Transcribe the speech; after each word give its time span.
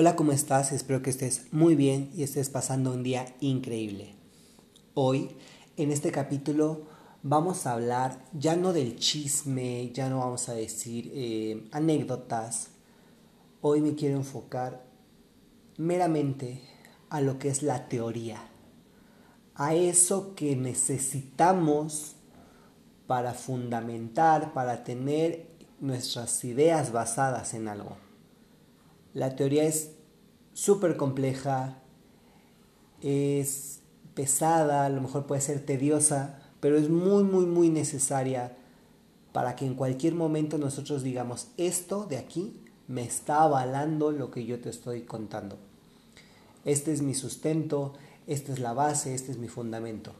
Hola, 0.00 0.14
¿cómo 0.14 0.30
estás? 0.30 0.70
Espero 0.70 1.02
que 1.02 1.10
estés 1.10 1.52
muy 1.52 1.74
bien 1.74 2.12
y 2.14 2.22
estés 2.22 2.50
pasando 2.50 2.92
un 2.92 3.02
día 3.02 3.34
increíble. 3.40 4.14
Hoy, 4.94 5.30
en 5.76 5.90
este 5.90 6.12
capítulo, 6.12 6.82
vamos 7.24 7.66
a 7.66 7.72
hablar 7.72 8.24
ya 8.32 8.54
no 8.54 8.72
del 8.72 8.94
chisme, 8.94 9.90
ya 9.92 10.08
no 10.08 10.20
vamos 10.20 10.48
a 10.48 10.54
decir 10.54 11.10
eh, 11.12 11.68
anécdotas. 11.72 12.68
Hoy 13.60 13.80
me 13.80 13.96
quiero 13.96 14.18
enfocar 14.18 14.84
meramente 15.78 16.62
a 17.10 17.20
lo 17.20 17.40
que 17.40 17.48
es 17.48 17.64
la 17.64 17.88
teoría, 17.88 18.38
a 19.56 19.74
eso 19.74 20.36
que 20.36 20.54
necesitamos 20.54 22.14
para 23.08 23.34
fundamentar, 23.34 24.52
para 24.52 24.84
tener 24.84 25.48
nuestras 25.80 26.44
ideas 26.44 26.92
basadas 26.92 27.52
en 27.54 27.66
algo. 27.66 28.07
La 29.18 29.34
teoría 29.34 29.64
es 29.64 29.90
súper 30.54 30.96
compleja, 30.96 31.82
es 33.02 33.80
pesada, 34.14 34.84
a 34.84 34.88
lo 34.90 35.00
mejor 35.00 35.26
puede 35.26 35.40
ser 35.40 35.66
tediosa, 35.66 36.38
pero 36.60 36.78
es 36.78 36.88
muy, 36.88 37.24
muy, 37.24 37.44
muy 37.44 37.68
necesaria 37.68 38.56
para 39.32 39.56
que 39.56 39.66
en 39.66 39.74
cualquier 39.74 40.14
momento 40.14 40.56
nosotros 40.56 41.02
digamos, 41.02 41.48
esto 41.56 42.04
de 42.04 42.16
aquí 42.16 42.60
me 42.86 43.02
está 43.02 43.42
avalando 43.42 44.12
lo 44.12 44.30
que 44.30 44.46
yo 44.46 44.60
te 44.60 44.70
estoy 44.70 45.00
contando. 45.00 45.58
Este 46.64 46.92
es 46.92 47.02
mi 47.02 47.14
sustento, 47.14 47.94
esta 48.28 48.52
es 48.52 48.60
la 48.60 48.72
base, 48.72 49.16
este 49.16 49.32
es 49.32 49.38
mi 49.38 49.48
fundamento. 49.48 50.12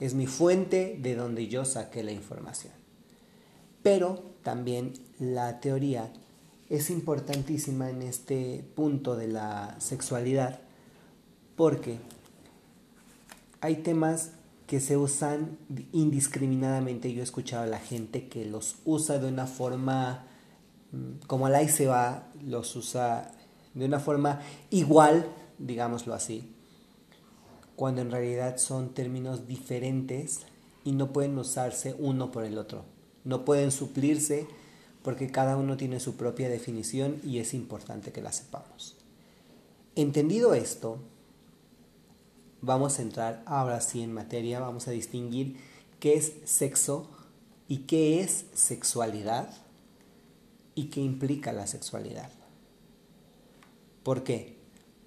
Es 0.00 0.14
mi 0.14 0.26
fuente 0.26 0.98
de 1.00 1.14
donde 1.14 1.46
yo 1.46 1.64
saqué 1.64 2.02
la 2.02 2.10
información. 2.10 2.72
Pero 3.84 4.24
también 4.42 4.94
la 5.20 5.60
teoría 5.60 6.12
es 6.70 6.88
importantísima 6.88 7.90
en 7.90 8.02
este 8.02 8.64
punto 8.76 9.16
de 9.16 9.26
la 9.26 9.74
sexualidad 9.80 10.60
porque 11.56 11.98
hay 13.60 13.76
temas 13.76 14.30
que 14.68 14.78
se 14.78 14.96
usan 14.96 15.58
indiscriminadamente. 15.92 17.12
Yo 17.12 17.20
he 17.20 17.24
escuchado 17.24 17.64
a 17.64 17.66
la 17.66 17.80
gente 17.80 18.28
que 18.28 18.44
los 18.44 18.76
usa 18.84 19.18
de 19.18 19.28
una 19.28 19.48
forma, 19.48 20.24
mm, 20.92 21.26
como 21.26 21.48
la 21.48 21.66
se 21.68 21.88
va, 21.88 22.28
los 22.46 22.76
usa 22.76 23.32
de 23.74 23.84
una 23.84 23.98
forma 23.98 24.40
igual, 24.70 25.26
digámoslo 25.58 26.14
así, 26.14 26.54
cuando 27.74 28.00
en 28.00 28.12
realidad 28.12 28.58
son 28.58 28.94
términos 28.94 29.48
diferentes 29.48 30.42
y 30.84 30.92
no 30.92 31.12
pueden 31.12 31.36
usarse 31.36 31.96
uno 31.98 32.30
por 32.30 32.44
el 32.44 32.56
otro. 32.56 32.84
No 33.24 33.44
pueden 33.44 33.72
suplirse 33.72 34.46
porque 35.02 35.30
cada 35.30 35.56
uno 35.56 35.76
tiene 35.76 36.00
su 36.00 36.16
propia 36.16 36.48
definición 36.48 37.20
y 37.24 37.38
es 37.38 37.54
importante 37.54 38.12
que 38.12 38.22
la 38.22 38.32
sepamos. 38.32 38.96
Entendido 39.96 40.54
esto, 40.54 40.98
vamos 42.60 42.98
a 42.98 43.02
entrar 43.02 43.42
ahora 43.46 43.80
sí 43.80 44.02
en 44.02 44.12
materia, 44.12 44.60
vamos 44.60 44.88
a 44.88 44.92
distinguir 44.92 45.56
qué 45.98 46.14
es 46.14 46.34
sexo 46.44 47.08
y 47.68 47.78
qué 47.78 48.20
es 48.20 48.46
sexualidad 48.54 49.48
y 50.74 50.86
qué 50.86 51.00
implica 51.00 51.52
la 51.52 51.66
sexualidad. 51.66 52.30
¿Por 54.02 54.22
qué? 54.22 54.56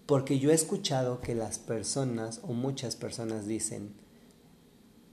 Porque 0.06 0.40
yo 0.40 0.52
he 0.52 0.54
escuchado 0.54 1.22
que 1.22 1.36
las 1.36 1.60
personas 1.60 2.42
o 2.44 2.54
muchas 2.54 2.96
personas 2.96 3.48
dicen, 3.48 3.94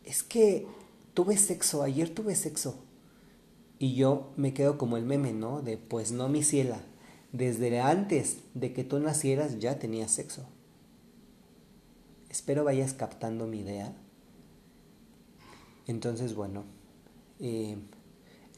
es 0.04 0.22
que 0.22 0.66
tuve 1.14 1.36
sexo, 1.36 1.82
ayer 1.82 2.12
tuve 2.12 2.34
sexo, 2.34 2.82
y 3.80 3.94
yo 3.94 4.30
me 4.36 4.52
quedo 4.52 4.76
como 4.76 4.98
el 4.98 5.06
meme, 5.06 5.32
¿no? 5.32 5.62
De 5.62 5.78
pues 5.78 6.12
no, 6.12 6.28
mi 6.28 6.44
ciela. 6.44 6.82
Desde 7.32 7.80
antes 7.80 8.36
de 8.52 8.74
que 8.74 8.84
tú 8.84 9.00
nacieras 9.00 9.58
ya 9.58 9.78
tenías 9.78 10.10
sexo. 10.10 10.44
Espero 12.28 12.62
vayas 12.62 12.92
captando 12.92 13.46
mi 13.46 13.60
idea. 13.60 13.96
Entonces, 15.86 16.34
bueno, 16.34 16.64
eh, 17.40 17.78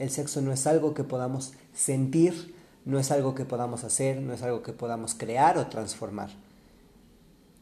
el 0.00 0.10
sexo 0.10 0.40
no 0.42 0.52
es 0.52 0.66
algo 0.66 0.92
que 0.92 1.04
podamos 1.04 1.52
sentir, 1.72 2.56
no 2.84 2.98
es 2.98 3.12
algo 3.12 3.36
que 3.36 3.44
podamos 3.44 3.84
hacer, 3.84 4.20
no 4.20 4.34
es 4.34 4.42
algo 4.42 4.64
que 4.64 4.72
podamos 4.72 5.14
crear 5.14 5.56
o 5.56 5.68
transformar. 5.68 6.30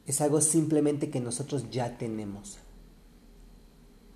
Es 0.07 0.23
algo 0.23 0.41
simplemente 0.41 1.11
que 1.11 1.21
nosotros 1.21 1.71
ya 1.71 1.99
tenemos. 1.99 2.57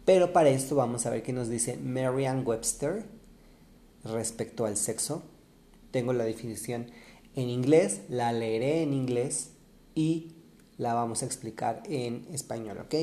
Pero 0.06 0.32
para 0.32 0.48
esto 0.48 0.76
vamos 0.76 1.04
a 1.04 1.10
ver 1.10 1.22
qué 1.22 1.34
nos 1.34 1.50
dice 1.50 1.76
Marianne 1.76 2.40
Webster 2.42 3.13
respecto 4.04 4.66
al 4.66 4.76
sexo. 4.76 5.22
Tengo 5.90 6.12
la 6.12 6.24
definición 6.24 6.86
en 7.34 7.48
inglés, 7.48 8.02
la 8.08 8.32
leeré 8.32 8.82
en 8.82 8.92
inglés 8.92 9.50
y 9.94 10.32
la 10.78 10.94
vamos 10.94 11.22
a 11.22 11.26
explicar 11.26 11.82
en 11.86 12.26
español, 12.32 12.78
¿ok? 12.78 12.94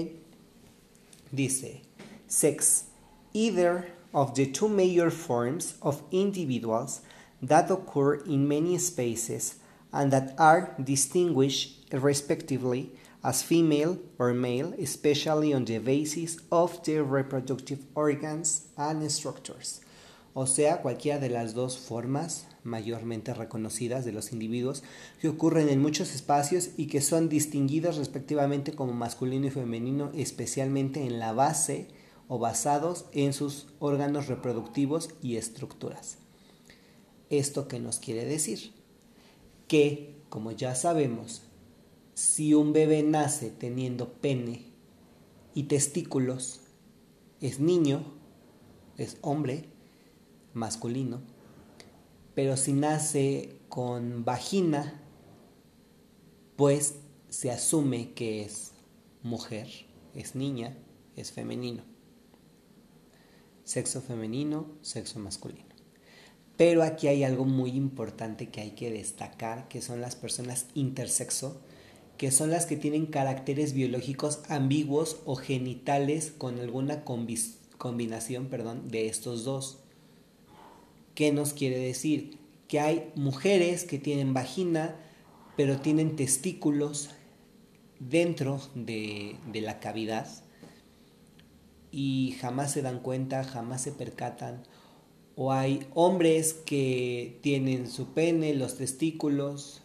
Dice, 1.32 1.82
sex, 2.28 2.86
either 3.34 3.94
of 4.14 4.34
the 4.34 4.46
two 4.46 4.68
major 4.68 5.10
forms 5.10 5.76
of 5.82 6.04
individuals 6.12 7.02
that 7.42 7.72
occur 7.72 8.16
in 8.26 8.48
many 8.48 8.78
spaces 8.78 9.56
and 9.94 10.12
that 10.12 10.34
are 10.38 10.76
distinguished 10.78 11.86
respectively 11.94 12.92
as 13.24 13.44
female 13.44 13.98
or 14.18 14.34
male, 14.34 14.74
especially 14.80 15.54
on 15.54 15.66
the 15.66 15.80
basis 15.80 16.38
of 16.52 16.84
their 16.84 17.04
reproductive 17.04 17.80
organs 17.96 18.68
and 18.78 19.10
structures 19.12 19.82
o 20.34 20.48
sea, 20.48 20.82
cualquiera 20.82 21.20
de 21.20 21.30
las 21.30 21.54
dos 21.54 21.78
formas 21.78 22.48
mayormente 22.64 23.34
reconocidas 23.34 24.06
de 24.06 24.12
los 24.12 24.32
individuos 24.32 24.84
que 25.20 25.30
ocurren 25.30 25.68
en 25.68 25.82
muchos 25.82 26.14
espacios 26.14 26.70
y 26.78 26.88
que 26.88 27.02
son 27.02 27.28
distinguidos 27.28 27.98
respectivamente 27.98 28.74
como 28.74 28.94
masculino 28.94 29.48
y 29.48 29.52
femenino, 29.52 30.12
especialmente 30.14 31.06
en 31.06 31.20
la 31.20 31.34
base 31.34 31.88
o 32.28 32.40
basados 32.40 33.06
en 33.12 33.34
sus 33.34 33.68
órganos 33.80 34.28
reproductivos 34.28 35.10
y 35.22 35.36
estructuras. 35.36 36.18
¿Esto 37.30 37.68
qué 37.68 37.80
nos 37.80 38.00
quiere 38.00 38.26
decir? 38.26 38.72
Que, 39.68 40.16
como 40.30 40.52
ya 40.52 40.76
sabemos, 40.76 41.44
si 42.14 42.54
un 42.54 42.72
bebé 42.72 43.04
nace 43.04 43.50
teniendo 43.50 44.14
pene 44.14 44.66
y 45.54 45.64
testículos, 45.64 46.62
es 47.42 47.60
niño, 47.60 48.04
es 48.98 49.18
hombre, 49.22 49.71
masculino, 50.54 51.22
pero 52.36 52.58
si 52.58 52.74
nace 52.74 53.58
con 53.70 54.24
vagina, 54.26 55.02
pues 56.56 56.96
se 57.30 57.52
asume 57.52 58.14
que 58.14 58.44
es 58.44 58.72
mujer, 59.24 59.68
es 60.14 60.36
niña, 60.36 60.78
es 61.16 61.32
femenino. 61.32 61.84
Sexo 63.64 64.02
femenino, 64.02 64.68
sexo 64.82 65.20
masculino. 65.20 65.72
Pero 66.58 66.84
aquí 66.84 67.08
hay 67.08 67.24
algo 67.24 67.46
muy 67.46 67.72
importante 67.72 68.50
que 68.50 68.62
hay 68.62 68.72
que 68.72 68.92
destacar, 68.92 69.68
que 69.68 69.82
son 69.82 70.02
las 70.02 70.16
personas 70.16 70.68
intersexo, 70.76 71.62
que 72.18 72.32
son 72.32 72.52
las 72.52 72.66
que 72.66 72.78
tienen 72.78 73.08
caracteres 73.08 73.74
biológicos 73.74 74.42
ambiguos 74.48 75.18
o 75.26 75.36
genitales 75.36 76.32
con 76.38 76.60
alguna 76.60 77.04
combinación 77.04 78.48
perdón, 78.48 78.90
de 78.90 79.08
estos 79.08 79.44
dos. 79.44 79.81
¿Qué 81.16 81.32
nos 81.32 81.54
quiere 81.54 81.78
decir? 81.78 82.38
Que 82.68 82.80
hay 82.80 83.12
mujeres 83.16 83.84
que 83.84 84.00
tienen 84.00 84.34
vagina, 84.34 84.96
pero 85.58 85.80
tienen 85.80 86.16
testículos 86.16 87.10
dentro 88.00 88.62
de, 88.74 89.38
la 89.54 89.80
cavidad 89.80 90.28
y 91.92 92.38
jamás 92.40 92.72
se 92.72 92.82
dan 92.82 93.00
cuenta, 93.00 93.44
jamás 93.44 93.82
se 93.82 93.92
percatan. 93.92 94.64
O 95.36 95.52
hay 95.52 95.86
hombres 95.94 96.54
que 96.54 97.40
tienen 97.42 97.90
su 97.90 98.14
pene, 98.14 98.54
los 98.54 98.76
testículos, 98.76 99.82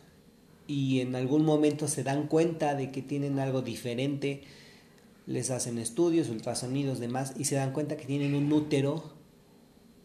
y 0.67 1.01
en 1.01 1.15
algún 1.15 1.45
momento 1.45 1.89
se 1.89 2.03
dan 2.03 2.27
cuenta 2.27 2.75
de 2.75 2.91
que 2.91 3.03
tienen 3.03 3.39
algo 3.39 3.63
diferente, 3.63 4.43
les 5.27 5.51
hacen 5.51 5.79
estudios, 5.79 6.29
ultrasonidos, 6.29 6.99
demás, 6.99 7.35
y 7.37 7.45
se 7.45 7.57
dan 7.57 7.73
cuenta 7.73 7.97
que 7.97 8.07
tienen 8.07 8.35
un 8.35 8.53
útero 8.53 9.16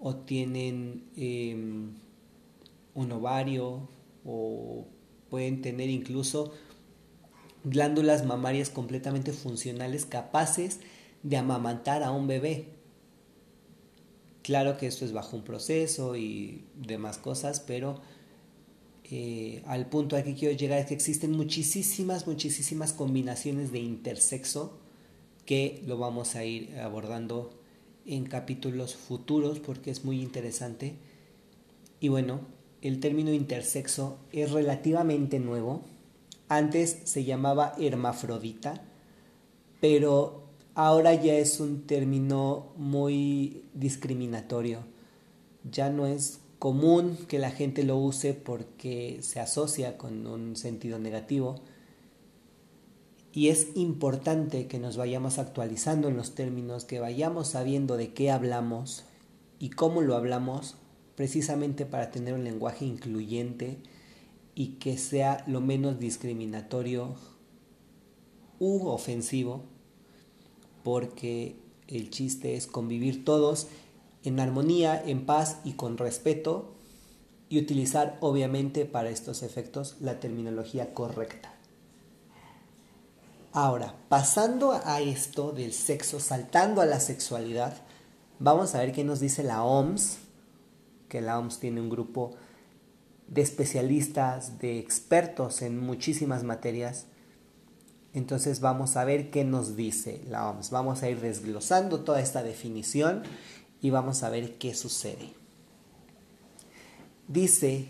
o 0.01 0.15
tienen 0.15 1.05
em, 1.15 1.93
un 2.95 3.11
ovario 3.11 3.87
o 4.25 4.87
pueden 5.29 5.61
tener 5.61 5.89
incluso 5.89 6.51
glándulas 7.63 8.25
mamarias 8.25 8.69
completamente 8.69 9.31
funcionales 9.31 10.05
capaces 10.05 10.79
de 11.23 11.37
amamantar 11.37 12.03
a 12.03 12.11
un 12.11 12.27
bebé. 12.27 12.65
Claro 14.41 14.77
que 14.77 14.87
esto 14.87 15.05
es 15.05 15.13
bajo 15.13 15.37
un 15.37 15.43
proceso 15.43 16.15
y 16.15 16.65
demás 16.75 17.19
cosas, 17.19 17.59
pero 17.59 18.01
eh, 19.03 19.61
al 19.67 19.87
punto 19.87 20.15
al 20.15 20.23
que 20.23 20.33
quiero 20.33 20.57
llegar 20.57 20.79
es 20.79 20.87
que 20.87 20.95
existen 20.95 21.31
muchísimas, 21.31 22.25
muchísimas 22.25 22.91
combinaciones 22.91 23.71
de 23.71 23.79
intersexo 23.79 24.79
que 25.45 25.83
lo 25.85 25.97
vamos 25.99 26.35
a 26.35 26.43
ir 26.43 26.79
abordando 26.79 27.60
en 28.05 28.25
capítulos 28.25 28.95
futuros 28.95 29.59
porque 29.59 29.91
es 29.91 30.03
muy 30.03 30.21
interesante. 30.21 30.95
Y 31.99 32.09
bueno, 32.09 32.41
el 32.81 32.99
término 32.99 33.31
intersexo 33.31 34.17
es 34.31 34.51
relativamente 34.51 35.39
nuevo. 35.39 35.81
Antes 36.49 36.97
se 37.05 37.23
llamaba 37.23 37.73
hermafrodita, 37.79 38.81
pero 39.79 40.43
ahora 40.73 41.13
ya 41.13 41.35
es 41.35 41.59
un 41.59 41.83
término 41.85 42.73
muy 42.75 43.63
discriminatorio. 43.73 44.79
Ya 45.69 45.89
no 45.89 46.07
es 46.07 46.39
común 46.59 47.17
que 47.27 47.39
la 47.39 47.51
gente 47.51 47.83
lo 47.83 47.97
use 47.97 48.33
porque 48.33 49.19
se 49.21 49.39
asocia 49.39 49.97
con 49.97 50.27
un 50.27 50.55
sentido 50.55 50.99
negativo. 50.99 51.61
Y 53.33 53.47
es 53.47 53.69
importante 53.75 54.67
que 54.67 54.79
nos 54.79 54.97
vayamos 54.97 55.39
actualizando 55.39 56.09
en 56.09 56.17
los 56.17 56.35
términos, 56.35 56.83
que 56.83 56.99
vayamos 56.99 57.47
sabiendo 57.49 57.95
de 57.95 58.13
qué 58.13 58.29
hablamos 58.29 59.05
y 59.57 59.69
cómo 59.69 60.01
lo 60.01 60.15
hablamos, 60.15 60.75
precisamente 61.15 61.85
para 61.85 62.11
tener 62.11 62.33
un 62.33 62.43
lenguaje 62.43 62.85
incluyente 62.85 63.77
y 64.53 64.73
que 64.79 64.97
sea 64.97 65.43
lo 65.47 65.61
menos 65.61 65.99
discriminatorio 65.99 67.15
u 68.59 68.87
ofensivo, 68.87 69.63
porque 70.83 71.55
el 71.87 72.09
chiste 72.09 72.55
es 72.55 72.67
convivir 72.67 73.23
todos 73.23 73.67
en 74.23 74.39
armonía, 74.39 75.01
en 75.05 75.25
paz 75.25 75.59
y 75.63 75.73
con 75.73 75.97
respeto 75.97 76.73
y 77.49 77.59
utilizar 77.59 78.17
obviamente 78.21 78.85
para 78.85 79.09
estos 79.09 79.43
efectos 79.43 79.97
la 79.99 80.19
terminología 80.19 80.93
correcta. 80.93 81.50
Ahora, 83.53 83.95
pasando 84.07 84.71
a 84.71 85.01
esto 85.01 85.51
del 85.51 85.73
sexo, 85.73 86.21
saltando 86.21 86.79
a 86.79 86.85
la 86.85 87.01
sexualidad, 87.01 87.73
vamos 88.39 88.75
a 88.75 88.79
ver 88.79 88.93
qué 88.93 89.03
nos 89.03 89.19
dice 89.19 89.43
la 89.43 89.63
OMS, 89.63 90.19
que 91.09 91.19
la 91.19 91.37
OMS 91.37 91.59
tiene 91.59 91.81
un 91.81 91.89
grupo 91.89 92.31
de 93.27 93.41
especialistas, 93.41 94.57
de 94.59 94.79
expertos 94.79 95.61
en 95.61 95.77
muchísimas 95.77 96.43
materias. 96.45 97.07
Entonces 98.13 98.61
vamos 98.61 98.95
a 98.95 99.03
ver 99.03 99.31
qué 99.31 99.43
nos 99.43 99.75
dice 99.75 100.21
la 100.29 100.49
OMS. 100.49 100.69
Vamos 100.69 101.03
a 101.03 101.09
ir 101.09 101.19
desglosando 101.19 102.05
toda 102.05 102.21
esta 102.21 102.43
definición 102.43 103.23
y 103.81 103.89
vamos 103.89 104.23
a 104.23 104.29
ver 104.29 104.57
qué 104.59 104.73
sucede. 104.73 105.33
Dice 107.27 107.89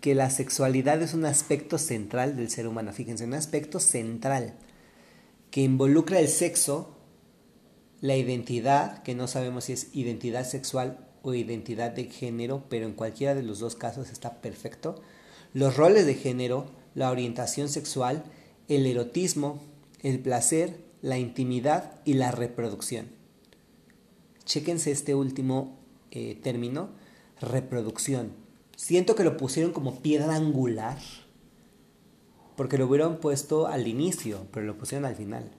que 0.00 0.14
la 0.14 0.30
sexualidad 0.30 1.02
es 1.02 1.14
un 1.14 1.24
aspecto 1.24 1.78
central 1.78 2.36
del 2.36 2.48
ser 2.48 2.68
humano, 2.68 2.92
fíjense, 2.92 3.24
un 3.24 3.34
aspecto 3.34 3.80
central 3.80 4.54
que 5.50 5.62
involucra 5.62 6.20
el 6.20 6.28
sexo, 6.28 6.94
la 8.00 8.16
identidad, 8.16 9.02
que 9.02 9.14
no 9.14 9.28
sabemos 9.28 9.64
si 9.64 9.72
es 9.72 9.88
identidad 9.94 10.46
sexual 10.46 11.06
o 11.22 11.34
identidad 11.34 11.90
de 11.90 12.04
género, 12.04 12.64
pero 12.68 12.86
en 12.86 12.92
cualquiera 12.92 13.34
de 13.34 13.42
los 13.42 13.58
dos 13.58 13.74
casos 13.74 14.10
está 14.10 14.40
perfecto, 14.40 15.02
los 15.52 15.76
roles 15.76 16.06
de 16.06 16.14
género, 16.14 16.66
la 16.94 17.10
orientación 17.10 17.68
sexual, 17.68 18.24
el 18.68 18.86
erotismo, 18.86 19.60
el 20.02 20.20
placer, 20.20 20.78
la 21.02 21.18
intimidad 21.18 22.00
y 22.04 22.14
la 22.14 22.30
reproducción. 22.30 23.08
Chéquense 24.44 24.90
este 24.90 25.14
último 25.14 25.78
eh, 26.10 26.38
término, 26.42 26.90
reproducción. 27.40 28.32
Siento 28.76 29.14
que 29.14 29.24
lo 29.24 29.36
pusieron 29.36 29.72
como 29.72 30.00
piedra 30.00 30.36
angular, 30.36 30.98
porque 32.60 32.76
lo 32.76 32.86
hubieran 32.86 33.20
puesto 33.20 33.68
al 33.68 33.88
inicio, 33.88 34.46
pero 34.52 34.66
lo 34.66 34.76
pusieron 34.76 35.06
al 35.06 35.16
final. 35.16 35.50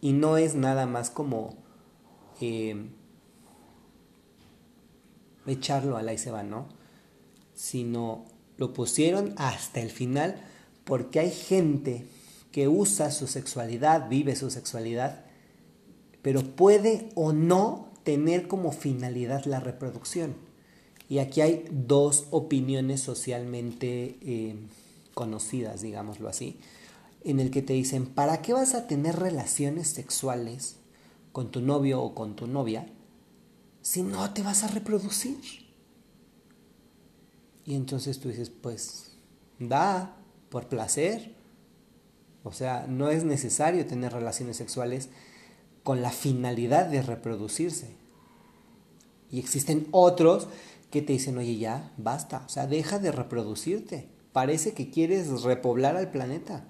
Y 0.00 0.14
no 0.14 0.36
es 0.36 0.56
nada 0.56 0.84
más 0.84 1.10
como 1.10 1.54
eh, 2.40 2.90
echarlo 5.46 5.96
al 5.96 6.08
ahí 6.08 6.18
se 6.18 6.32
va, 6.32 6.42
¿no? 6.42 6.66
Sino 7.54 8.24
lo 8.56 8.72
pusieron 8.72 9.32
hasta 9.36 9.80
el 9.80 9.90
final 9.90 10.42
porque 10.82 11.20
hay 11.20 11.30
gente 11.30 12.08
que 12.50 12.66
usa 12.66 13.12
su 13.12 13.28
sexualidad, 13.28 14.08
vive 14.08 14.34
su 14.34 14.50
sexualidad 14.50 15.24
pero 16.20 16.42
puede 16.42 17.10
o 17.14 17.32
no 17.32 17.92
tener 18.02 18.48
como 18.48 18.72
finalidad 18.72 19.44
la 19.44 19.60
reproducción. 19.60 20.34
Y 21.08 21.20
aquí 21.20 21.42
hay 21.42 21.64
dos 21.70 22.26
opiniones 22.32 23.02
socialmente 23.02 24.18
eh, 24.20 24.56
conocidas, 25.16 25.80
digámoslo 25.80 26.28
así, 26.28 26.60
en 27.24 27.40
el 27.40 27.50
que 27.50 27.62
te 27.62 27.72
dicen, 27.72 28.04
¿para 28.04 28.42
qué 28.42 28.52
vas 28.52 28.74
a 28.74 28.86
tener 28.86 29.16
relaciones 29.16 29.88
sexuales 29.88 30.76
con 31.32 31.50
tu 31.50 31.62
novio 31.62 32.02
o 32.02 32.14
con 32.14 32.36
tu 32.36 32.46
novia 32.46 32.86
si 33.80 34.02
no 34.02 34.34
te 34.34 34.42
vas 34.42 34.62
a 34.62 34.68
reproducir? 34.68 35.38
Y 37.64 37.76
entonces 37.76 38.20
tú 38.20 38.28
dices, 38.28 38.50
pues 38.50 39.16
da, 39.58 40.18
por 40.50 40.68
placer. 40.68 41.34
O 42.44 42.52
sea, 42.52 42.86
no 42.86 43.08
es 43.08 43.24
necesario 43.24 43.86
tener 43.86 44.12
relaciones 44.12 44.58
sexuales 44.58 45.08
con 45.82 46.02
la 46.02 46.10
finalidad 46.10 46.90
de 46.90 47.00
reproducirse. 47.00 47.96
Y 49.30 49.38
existen 49.38 49.88
otros 49.92 50.46
que 50.90 51.00
te 51.00 51.14
dicen, 51.14 51.38
oye, 51.38 51.56
ya, 51.56 51.94
basta, 51.96 52.42
o 52.44 52.50
sea, 52.50 52.66
deja 52.66 52.98
de 52.98 53.12
reproducirte. 53.12 54.14
Parece 54.36 54.74
que 54.74 54.90
quieres 54.90 55.42
repoblar 55.44 55.96
al 55.96 56.10
planeta. 56.10 56.68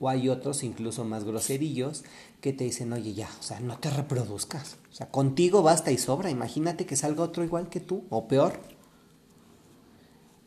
O 0.00 0.08
hay 0.08 0.30
otros, 0.30 0.62
incluso 0.62 1.04
más 1.04 1.24
groserillos, 1.24 2.02
que 2.40 2.54
te 2.54 2.64
dicen, 2.64 2.94
oye, 2.94 3.12
ya, 3.12 3.28
o 3.38 3.42
sea, 3.42 3.60
no 3.60 3.78
te 3.78 3.90
reproduzcas. 3.90 4.78
O 4.90 4.94
sea, 4.94 5.10
contigo 5.10 5.62
basta 5.62 5.92
y 5.92 5.98
sobra. 5.98 6.30
Imagínate 6.30 6.86
que 6.86 6.96
salga 6.96 7.24
otro 7.24 7.44
igual 7.44 7.68
que 7.68 7.80
tú, 7.80 8.04
o 8.08 8.26
peor. 8.26 8.54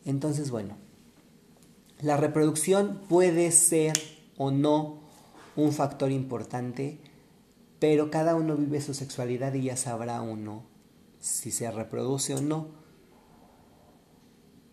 Entonces, 0.03 0.49
bueno, 0.49 0.77
la 2.01 2.17
reproducción 2.17 3.01
puede 3.07 3.51
ser 3.51 3.93
o 4.35 4.49
no 4.49 5.01
un 5.55 5.73
factor 5.73 6.11
importante 6.11 6.97
pero 7.79 8.09
cada 8.09 8.35
uno 8.35 8.55
vive 8.55 8.81
su 8.81 8.93
sexualidad 8.93 9.53
y 9.53 9.63
ya 9.63 9.77
sabrá 9.77 10.21
uno 10.21 10.63
si 11.19 11.51
se 11.51 11.69
reproduce 11.69 12.33
o 12.33 12.41
no. 12.41 12.86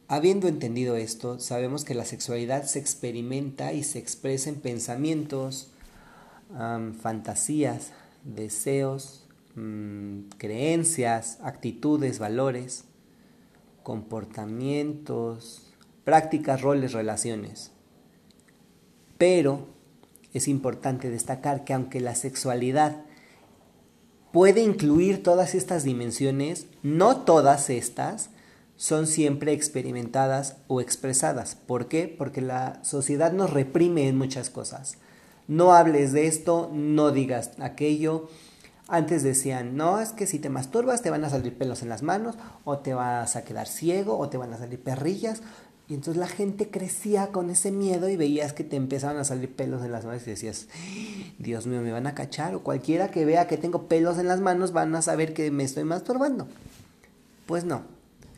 Habiendo 0.07 0.49
entendido 0.49 0.97
esto, 0.97 1.39
sabemos 1.41 1.85
que 1.85 1.95
la 1.95 2.05
sexualidad 2.05 2.65
se 2.65 2.79
experimenta 2.79 3.73
y 3.73 3.83
se 3.85 3.99
expresa 3.99 4.51
en 4.51 4.57
pensamientos, 4.57 5.71
fantasías, 7.01 7.93
deseos, 8.23 9.27
mm, 9.55 10.29
creencias, 10.37 11.39
actitudes, 11.43 12.19
valores, 12.19 12.85
comportamientos, 13.83 15.73
prácticas, 16.05 16.61
roles, 16.61 16.93
relaciones. 16.93 17.71
Pero 19.17 19.69
es 20.35 20.49
importante 20.49 21.11
destacar 21.11 21.65
que 21.65 21.73
aunque 21.73 22.01
la 22.01 22.15
sexualidad 22.15 23.05
puede 24.33 24.63
incluir 24.63 25.23
todas 25.23 25.55
estas 25.55 25.85
dimensiones, 25.85 26.67
no 26.83 27.23
todas 27.23 27.71
estas 27.71 28.31
son 28.77 29.07
siempre 29.07 29.53
experimentadas 29.53 30.57
o 30.67 30.81
expresadas. 30.81 31.55
¿Por 31.55 31.89
qué? 31.89 32.15
Porque 32.17 32.41
la 32.41 32.83
sociedad 32.85 33.33
nos 33.33 33.51
reprime 33.51 34.09
en 34.09 34.19
muchas 34.19 34.51
cosas. 34.51 34.99
No 35.47 35.75
hables 35.75 36.13
de 36.13 36.27
esto, 36.27 36.71
no 36.73 37.11
digas 37.11 37.53
aquello. 37.59 38.29
Antes 38.89 39.23
decían, 39.23 39.77
no, 39.77 40.01
es 40.01 40.11
que 40.13 40.27
si 40.27 40.39
te 40.39 40.51
masturbas 40.51 41.03
te 41.03 41.11
van 41.11 41.25
a 41.25 41.31
salir 41.31 41.57
pelos 41.57 41.83
en 41.83 41.89
las 41.89 42.03
manos, 42.03 42.37
o 42.65 42.79
te 42.79 42.95
vas 42.95 43.37
a 43.37 43.45
quedar 43.45 43.67
ciego, 43.67 44.19
o 44.19 44.29
te 44.29 44.37
van 44.37 44.53
a 44.53 44.59
salir 44.59 44.83
perrillas, 44.83 45.43
y 45.87 45.95
entonces 45.95 46.19
la 46.19 46.29
gente 46.29 46.71
crecía 46.71 47.27
con 47.27 47.51
ese 47.51 47.71
miedo 47.71 48.09
y 48.09 48.17
veías 48.17 48.55
que 48.55 48.65
te 48.65 48.77
empezaban 48.77 49.19
a 49.19 49.25
salir 49.25 49.55
pelos 49.55 49.85
en 49.85 49.93
las 49.93 50.07
manos 50.07 50.23
y 50.27 50.31
decías, 50.31 50.67
Dios 51.39 51.67
mío, 51.67 51.83
me 51.83 51.93
van 51.93 52.07
a 52.07 52.15
cachar. 52.15 52.55
O 52.55 52.63
cualquiera 52.63 53.11
que 53.11 53.27
vea 53.27 53.47
que 53.47 53.59
tengo 53.59 53.87
pelos 53.87 54.19
en 54.19 54.27
las 54.27 54.41
manos 54.41 54.73
van 54.73 54.95
a 54.95 55.03
saber 55.03 55.35
que 55.35 55.51
me 55.51 55.63
estoy 55.63 55.85
masturbando. 55.85 56.49
Pues 57.45 57.65
no, 57.65 57.83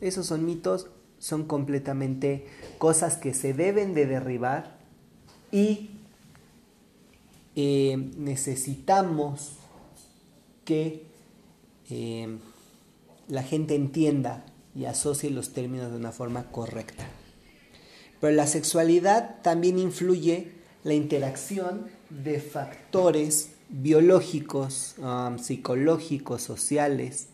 esos 0.00 0.26
son 0.26 0.44
mitos, 0.44 0.88
son 1.18 1.44
completamente 1.44 2.46
cosas 2.78 3.16
que 3.16 3.34
se 3.34 3.54
deben 3.54 3.94
de 3.94 4.06
derribar 4.06 4.78
y 5.50 5.90
eh, 7.54 7.96
necesitamos 8.18 9.52
que 10.64 11.06
eh, 11.88 12.38
la 13.28 13.42
gente 13.42 13.74
entienda 13.74 14.44
y 14.74 14.84
asocie 14.84 15.30
los 15.30 15.52
términos 15.52 15.90
de 15.90 15.96
una 15.96 16.12
forma 16.12 16.50
correcta. 16.50 17.06
Pero 18.20 18.34
la 18.34 18.46
sexualidad 18.46 19.40
también 19.42 19.78
influye 19.78 20.52
la 20.84 20.94
interacción 20.94 21.88
de 22.10 22.40
factores 22.40 23.50
biológicos, 23.68 24.94
um, 24.98 25.38
psicológicos, 25.38 26.42
sociales, 26.42 27.28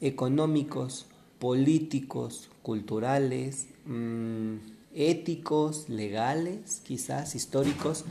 económicos, 0.00 1.06
políticos, 1.38 2.50
culturales, 2.62 3.66
mm, 3.86 4.56
éticos, 4.94 5.88
legales, 5.88 6.80
quizás 6.84 7.34
históricos, 7.34 8.04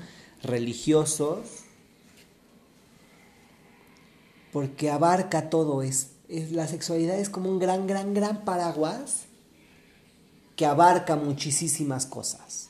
religiosos, 0.44 1.40
porque 4.52 4.90
abarca 4.90 5.50
todo. 5.50 5.82
Es, 5.82 6.12
es, 6.30 6.52
la 6.52 6.68
sexualidad 6.68 7.20
es 7.20 7.30
como 7.30 7.50
un 7.50 7.60
gran, 7.60 7.88
gran, 7.88 8.14
gran 8.14 8.46
paraguas 8.46 9.26
que 10.56 10.66
abarca 10.66 11.16
muchísimas 11.16 12.06
cosas. 12.06 12.70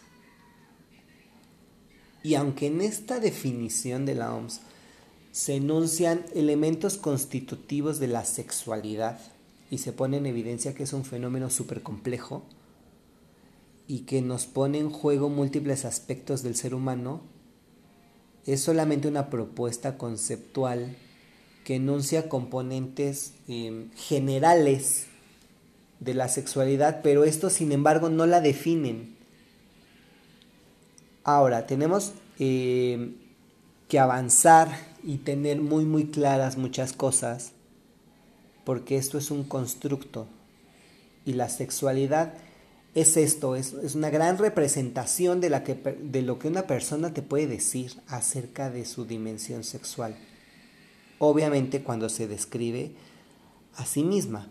Y 2.23 2.35
aunque 2.35 2.67
en 2.67 2.81
esta 2.81 3.19
definición 3.19 4.05
de 4.05 4.15
la 4.15 4.33
OMS 4.33 4.59
se 5.31 5.55
enuncian 5.55 6.25
elementos 6.33 6.97
constitutivos 6.97 7.99
de 7.99 8.07
la 8.07 8.25
sexualidad 8.25 9.19
y 9.69 9.79
se 9.79 9.93
pone 9.93 10.17
en 10.17 10.25
evidencia 10.25 10.73
que 10.73 10.83
es 10.83 10.93
un 10.93 11.05
fenómeno 11.05 11.49
súper 11.49 11.83
complejo 11.83 12.43
y 13.87 13.99
que 13.99 14.21
nos 14.21 14.45
pone 14.45 14.79
en 14.79 14.89
juego 14.89 15.29
múltiples 15.29 15.85
aspectos 15.85 16.43
del 16.43 16.55
ser 16.55 16.75
humano, 16.75 17.21
es 18.45 18.61
solamente 18.61 19.07
una 19.07 19.29
propuesta 19.29 19.97
conceptual 19.97 20.95
que 21.63 21.75
enuncia 21.75 22.29
componentes 22.29 23.33
em, 23.47 23.91
generales 23.91 25.07
de 25.99 26.13
la 26.13 26.29
sexualidad, 26.29 27.01
pero 27.01 27.23
estos 27.23 27.53
sin 27.53 27.71
embargo 27.71 28.09
no 28.09 28.25
la 28.25 28.39
definen. 28.39 29.17
Ahora, 31.23 31.67
tenemos 31.67 32.13
em, 32.39 33.15
que 33.89 33.99
avanzar 33.99 34.69
y 35.03 35.17
tener 35.17 35.59
muy 35.59 35.83
muy 35.83 36.07
claras 36.07 36.57
muchas 36.57 36.93
cosas, 36.93 37.51
porque 38.67 38.97
esto 38.97 39.17
es 39.17 39.31
un 39.31 39.45
constructo 39.45 40.27
y 41.23 41.31
la 41.33 41.47
sexualidad 41.47 42.33
es 42.95 43.15
esto, 43.15 43.55
es, 43.55 43.71
es 43.71 43.95
una 43.95 44.09
gran 44.09 44.37
representación 44.37 45.39
de, 45.39 45.49
la 45.49 45.63
que, 45.63 45.75
de 45.75 46.21
lo 46.21 46.37
que 46.37 46.49
una 46.49 46.67
persona 46.67 47.13
te 47.13 47.21
puede 47.21 47.47
decir 47.47 47.93
acerca 48.07 48.69
de 48.69 48.83
su 48.83 49.05
dimensión 49.05 49.63
sexual 49.63 50.17
obviamente 51.19 51.81
cuando 51.81 52.09
se 52.09 52.27
describe 52.27 52.91
a 53.77 53.85
sí 53.85 54.03
misma, 54.03 54.49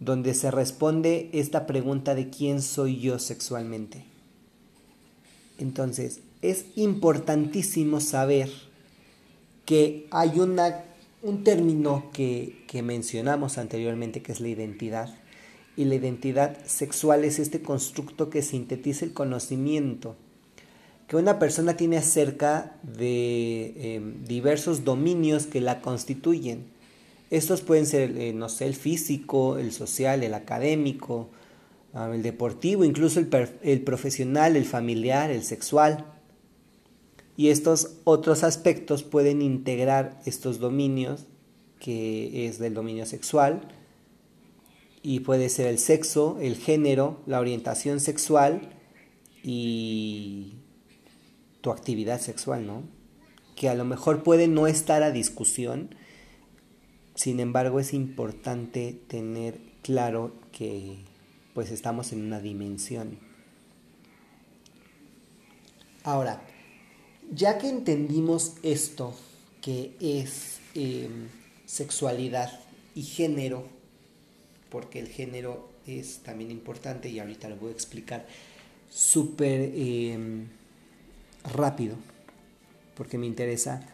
donde 0.00 0.34
se 0.34 0.50
responde 0.50 1.30
esta 1.32 1.64
pregunta 1.64 2.16
de 2.16 2.30
quién 2.30 2.60
soy 2.60 2.98
yo 2.98 3.20
sexualmente. 3.20 4.04
Entonces, 5.58 6.22
es 6.42 6.66
importantísimo 6.74 8.00
saber 8.00 8.50
que 9.64 10.08
hay 10.10 10.40
una, 10.40 10.84
un 11.22 11.44
término 11.44 12.10
que, 12.12 12.64
que 12.66 12.82
mencionamos 12.82 13.58
anteriormente, 13.58 14.22
que 14.22 14.32
es 14.32 14.40
la 14.40 14.48
identidad. 14.48 15.14
Y 15.76 15.84
la 15.84 15.94
identidad 15.94 16.58
sexual 16.64 17.24
es 17.24 17.38
este 17.38 17.62
constructo 17.62 18.30
que 18.30 18.42
sintetiza 18.42 19.04
el 19.04 19.12
conocimiento 19.12 20.16
que 21.08 21.16
una 21.16 21.38
persona 21.38 21.76
tiene 21.76 21.96
acerca 21.96 22.76
de 22.82 23.94
em, 23.94 24.24
diversos 24.24 24.84
dominios 24.84 25.46
que 25.46 25.62
la 25.62 25.80
constituyen. 25.80 26.66
Estos 27.30 27.62
pueden 27.62 27.86
ser, 27.86 28.16
eh, 28.18 28.34
no 28.34 28.50
sé, 28.50 28.66
el 28.66 28.74
físico, 28.74 29.56
el 29.56 29.72
social, 29.72 30.22
el 30.22 30.34
académico, 30.34 31.30
ah, 31.94 32.10
el 32.12 32.22
deportivo, 32.22 32.84
incluso 32.84 33.20
el, 33.20 33.28
el 33.62 33.80
profesional, 33.80 34.54
el 34.54 34.66
familiar, 34.66 35.30
el 35.30 35.44
sexual. 35.44 36.04
Y 37.38 37.50
estos 37.50 37.92
otros 38.02 38.42
aspectos 38.42 39.04
pueden 39.04 39.42
integrar 39.42 40.20
estos 40.26 40.58
dominios, 40.58 41.26
que 41.78 42.48
es 42.48 42.58
del 42.58 42.74
dominio 42.74 43.06
sexual, 43.06 43.60
y 45.04 45.20
puede 45.20 45.48
ser 45.48 45.68
el 45.68 45.78
sexo, 45.78 46.38
el 46.40 46.56
género, 46.56 47.22
la 47.26 47.38
orientación 47.38 48.00
sexual 48.00 48.76
y 49.44 50.54
tu 51.60 51.70
actividad 51.70 52.20
sexual, 52.20 52.66
¿no? 52.66 52.82
Que 53.54 53.68
a 53.68 53.76
lo 53.76 53.84
mejor 53.84 54.24
puede 54.24 54.48
no 54.48 54.66
estar 54.66 55.04
a 55.04 55.12
discusión, 55.12 55.94
sin 57.14 57.38
embargo 57.38 57.78
es 57.78 57.94
importante 57.94 59.00
tener 59.06 59.60
claro 59.82 60.34
que 60.50 61.04
pues 61.54 61.70
estamos 61.70 62.12
en 62.12 62.22
una 62.22 62.40
dimensión. 62.40 63.20
Ahora, 66.02 66.42
ya 67.30 67.58
que 67.58 67.68
entendimos 67.68 68.54
esto, 68.62 69.14
que 69.60 69.96
es 70.00 70.60
em, 70.74 71.28
sexualidad 71.66 72.60
y 72.94 73.02
género, 73.02 73.64
porque 74.70 74.98
el 74.98 75.08
género 75.08 75.68
es 75.86 76.18
también 76.18 76.50
importante 76.50 77.08
y 77.08 77.18
ahorita 77.18 77.48
lo 77.48 77.56
voy 77.56 77.70
a 77.70 77.74
explicar 77.74 78.26
súper 78.90 79.72
em, 79.74 80.48
rápido, 81.44 81.96
porque 82.94 83.18
me 83.18 83.26
interesa 83.26 83.86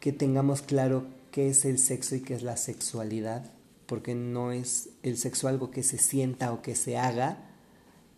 que 0.00 0.12
tengamos 0.12 0.62
claro 0.62 1.06
qué 1.30 1.48
es 1.48 1.64
el 1.64 1.78
sexo 1.78 2.16
y 2.16 2.20
qué 2.20 2.34
es 2.34 2.42
la 2.42 2.56
sexualidad, 2.56 3.50
porque 3.86 4.14
no 4.14 4.52
es 4.52 4.90
el 5.02 5.16
sexo 5.16 5.48
algo 5.48 5.70
que 5.70 5.82
se 5.82 5.98
sienta 5.98 6.52
o 6.52 6.62
que 6.62 6.74
se 6.74 6.98
haga, 6.98 7.38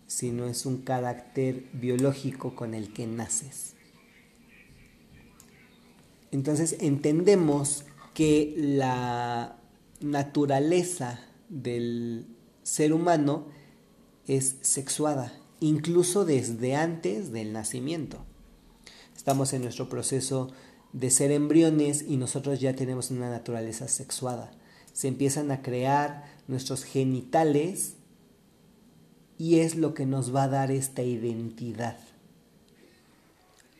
sino 0.07 0.47
es 0.47 0.67
un 0.67 0.83
carácter 0.83 1.65
biológico 1.73 2.55
con 2.55 2.75
el 2.75 2.93
que 2.93 3.07
naces. 3.07 3.74
Entonces 6.35 6.75
entendemos 6.81 7.85
que 8.13 8.57
la 8.59 9.57
naturaleza 10.01 11.21
del 11.49 12.27
ser 12.65 12.93
humano 12.93 13.47
es 14.27 14.57
sexuada, 14.61 15.33
incluso 15.61 16.25
desde 16.25 16.75
antes 16.75 17.31
del 17.31 17.53
nacimiento. 17.53 18.25
Estamos 19.17 19.53
en 19.53 19.63
nuestro 19.63 19.89
proceso 19.89 20.51
de 20.93 21.13
ser 21.13 21.31
embriones 21.31 22.03
y 22.03 22.17
nosotros 22.17 22.59
ya 22.59 22.75
tenemos 22.75 23.13
una 23.13 23.31
naturaleza 23.31 23.87
sexuada. 23.87 24.51
Se 24.93 25.07
empiezan 25.07 25.53
a 25.53 25.63
crear 25.63 26.25
nuestros 26.49 26.83
genitales 26.83 27.95
y 29.39 29.61
es 29.61 29.77
lo 29.77 29.95
que 29.95 30.05
nos 30.05 30.35
va 30.35 30.43
a 30.43 30.49
dar 30.49 30.73
esta 30.73 31.05
identidad. 31.05 31.97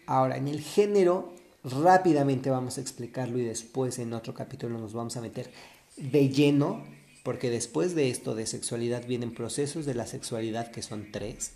Ahora, 0.07 0.37
en 0.37 0.47
el 0.47 0.61
género, 0.61 1.34
rápidamente 1.65 2.51
vamos 2.51 2.79
a 2.79 2.81
explicarlo 2.81 3.39
y 3.39 3.45
después 3.45 3.99
en 3.99 4.13
otro 4.13 4.35
capítulo 4.35 4.79
nos 4.79 4.93
vamos 4.93 5.17
a 5.17 5.21
meter 5.21 5.51
de 5.97 6.29
lleno, 6.29 6.85
porque 7.23 7.51
después 7.51 7.95
de 7.95 8.11
esto 8.11 8.35
de 8.35 8.47
sexualidad 8.47 9.07
vienen 9.07 9.35
procesos 9.35 9.87
de 9.87 9.95
la 9.95 10.07
sexualidad 10.07 10.71
que 10.71 10.83
son 10.83 11.11
tres, 11.11 11.53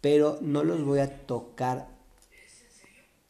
pero 0.00 0.38
no 0.42 0.62
los 0.62 0.84
voy 0.84 1.00
a 1.00 1.26
tocar 1.26 1.88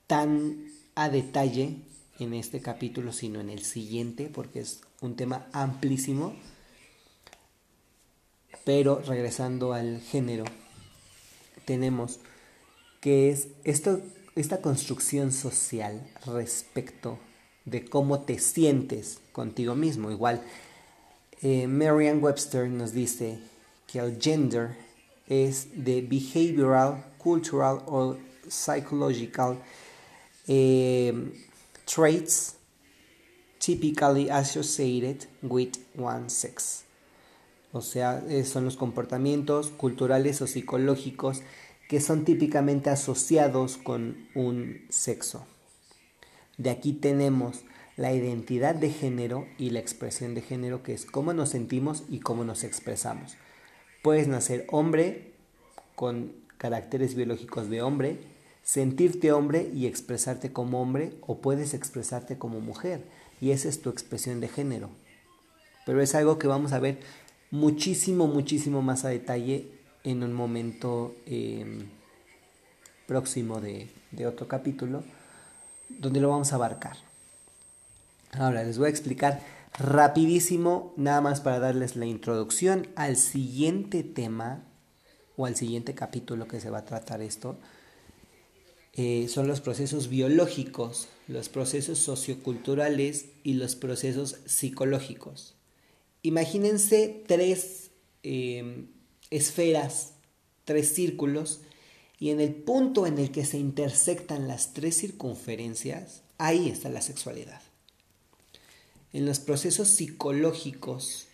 tan 0.06 0.66
a 0.94 1.08
detalle 1.08 1.76
en 2.18 2.34
este 2.34 2.60
capítulo, 2.60 3.12
sino 3.12 3.40
en 3.40 3.50
el 3.50 3.62
siguiente, 3.62 4.30
porque 4.32 4.60
es 4.60 4.80
un 5.00 5.16
tema 5.16 5.46
amplísimo. 5.52 6.34
Pero 8.64 9.00
regresando 9.00 9.72
al 9.72 10.00
género, 10.00 10.44
tenemos 11.64 12.20
que 13.00 13.30
es 13.30 13.48
esto, 13.64 14.00
esta 14.36 14.60
construcción 14.60 15.32
social 15.32 16.00
respecto 16.26 17.18
de 17.64 17.84
cómo 17.84 18.20
te 18.20 18.38
sientes 18.38 19.20
contigo 19.32 19.74
mismo. 19.74 20.10
Igual, 20.10 20.42
eh, 21.42 21.66
Merriam 21.66 22.22
Webster 22.22 22.68
nos 22.68 22.92
dice 22.92 23.38
que 23.86 23.98
el 23.98 24.20
gender 24.20 24.76
es 25.28 25.68
the 25.84 26.02
behavioral, 26.02 27.04
cultural 27.18 27.82
o 27.86 28.16
psychological 28.48 29.58
Em, 30.46 31.32
traits 31.86 32.56
typically 33.58 34.28
associated 34.28 35.26
with 35.42 35.78
one 35.96 36.28
sex. 36.28 36.84
O 37.72 37.80
sea, 37.80 38.22
eh, 38.28 38.44
son 38.44 38.66
los 38.66 38.76
comportamientos 38.76 39.70
culturales 39.70 40.42
o 40.42 40.46
psicológicos 40.46 41.40
que 41.88 42.00
son 42.00 42.24
típicamente 42.24 42.90
asociados 42.90 43.76
con 43.76 44.28
un 44.34 44.86
sexo. 44.88 45.46
De 46.56 46.70
aquí 46.70 46.92
tenemos 46.92 47.64
la 47.96 48.12
identidad 48.12 48.74
de 48.74 48.90
género 48.90 49.46
y 49.58 49.70
la 49.70 49.80
expresión 49.80 50.34
de 50.34 50.42
género, 50.42 50.82
que 50.82 50.94
es 50.94 51.06
cómo 51.06 51.32
nos 51.32 51.50
sentimos 51.50 52.04
y 52.08 52.20
cómo 52.20 52.44
nos 52.44 52.64
expresamos. 52.64 53.36
Puedes 54.02 54.28
nacer 54.28 54.66
hombre 54.70 55.32
con 55.94 56.32
caracteres 56.58 57.14
biológicos 57.14 57.70
de 57.70 57.82
hombre 57.82 58.18
sentirte 58.64 59.30
hombre 59.30 59.70
y 59.72 59.86
expresarte 59.86 60.50
como 60.50 60.80
hombre 60.80 61.12
o 61.20 61.38
puedes 61.38 61.74
expresarte 61.74 62.38
como 62.38 62.60
mujer 62.60 63.04
y 63.40 63.50
esa 63.50 63.68
es 63.68 63.82
tu 63.82 63.90
expresión 63.90 64.40
de 64.40 64.48
género. 64.48 64.88
Pero 65.86 66.00
es 66.00 66.14
algo 66.14 66.38
que 66.38 66.46
vamos 66.46 66.72
a 66.72 66.80
ver 66.80 66.98
muchísimo, 67.50 68.26
muchísimo 68.26 68.80
más 68.80 69.04
a 69.04 69.10
detalle 69.10 69.68
en 70.04 70.22
un 70.22 70.32
momento 70.32 71.16
em, 71.26 71.88
próximo 73.06 73.60
de, 73.60 73.88
otro 74.26 74.46
capítulo 74.46 75.02
donde 75.88 76.20
lo 76.20 76.28
vamos 76.28 76.52
a 76.52 76.56
abarcar. 76.56 76.96
Ahora 78.32 78.62
les 78.62 78.78
voy 78.78 78.86
a 78.86 78.90
explicar 78.90 79.42
rapidísimo, 79.78 80.92
nada 80.96 81.20
más 81.20 81.40
para 81.40 81.58
darles 81.58 81.96
la 81.96 82.06
introducción 82.06 82.86
al 82.94 83.16
siguiente 83.16 84.02
tema 84.02 84.62
o 85.36 85.46
al 85.46 85.56
siguiente 85.56 85.94
capítulo 85.94 86.46
que 86.46 86.60
se 86.60 86.70
va 86.70 86.78
a 86.78 86.84
tratar 86.84 87.20
esto, 87.22 87.58
eh, 88.92 89.26
son 89.28 89.48
los 89.48 89.60
procesos 89.60 90.08
biológicos, 90.08 91.08
los 91.26 91.48
procesos 91.48 91.98
socioculturales 91.98 93.26
y 93.42 93.54
los 93.54 93.74
procesos 93.74 94.36
psicológicos. 94.46 95.56
Imagínense 96.22 97.24
tres 97.26 97.90
em, 98.22 98.93
esferas, 99.30 100.12
tres 100.64 100.94
círculos, 100.94 101.60
y 102.18 102.30
en 102.30 102.40
el 102.40 102.54
punto 102.54 103.06
en 103.06 103.18
el 103.18 103.30
que 103.30 103.44
se 103.44 103.58
intersectan 103.58 104.48
las 104.48 104.72
tres 104.72 104.96
circunferencias, 104.96 106.22
ahí 106.38 106.68
está 106.68 106.88
la 106.88 107.02
sexualidad. 107.02 107.60
En 109.12 109.26
los 109.26 109.40
procesos 109.40 109.88
psicológicos 109.88 111.26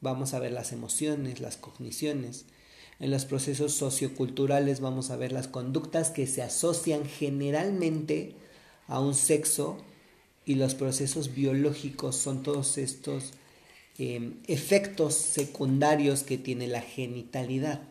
vamos 0.00 0.34
a 0.34 0.38
ver 0.38 0.52
las 0.52 0.72
emociones, 0.72 1.40
las 1.40 1.56
cogniciones. 1.56 2.44
En 3.00 3.10
los 3.10 3.24
procesos 3.24 3.74
socioculturales 3.74 4.80
vamos 4.80 5.10
a 5.10 5.16
ver 5.16 5.32
las 5.32 5.48
conductas 5.48 6.10
que 6.10 6.26
se 6.26 6.42
asocian 6.42 7.06
generalmente 7.06 8.34
a 8.86 9.00
un 9.00 9.14
sexo 9.14 9.78
y 10.44 10.56
los 10.56 10.74
procesos 10.74 11.34
biológicos 11.34 12.16
son 12.16 12.42
todos 12.42 12.78
estos 12.78 13.32
em, 13.98 14.34
efectos 14.46 15.14
secundarios 15.14 16.22
que 16.22 16.38
tiene 16.38 16.66
la 16.66 16.80
genitalidad. 16.80 17.82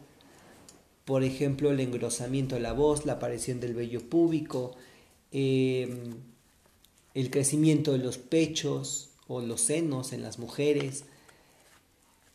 Por 1.06 1.24
ejemplo, 1.24 1.72
el 1.72 1.80
engrosamiento 1.80 2.56
de 2.56 2.62
la 2.62 2.74
voz, 2.74 3.06
la 3.06 3.14
aparición 3.14 3.60
del 3.60 3.74
vello 3.74 4.02
púbico, 4.10 4.76
em, 5.32 6.16
el 7.14 7.30
crecimiento 7.30 7.92
de 7.92 8.00
los 8.00 8.18
pechos 8.18 9.10
o 9.28 9.42
los 9.42 9.62
senos 9.62 10.14
en 10.14 10.22
las 10.22 10.40
mujeres, 10.40 11.06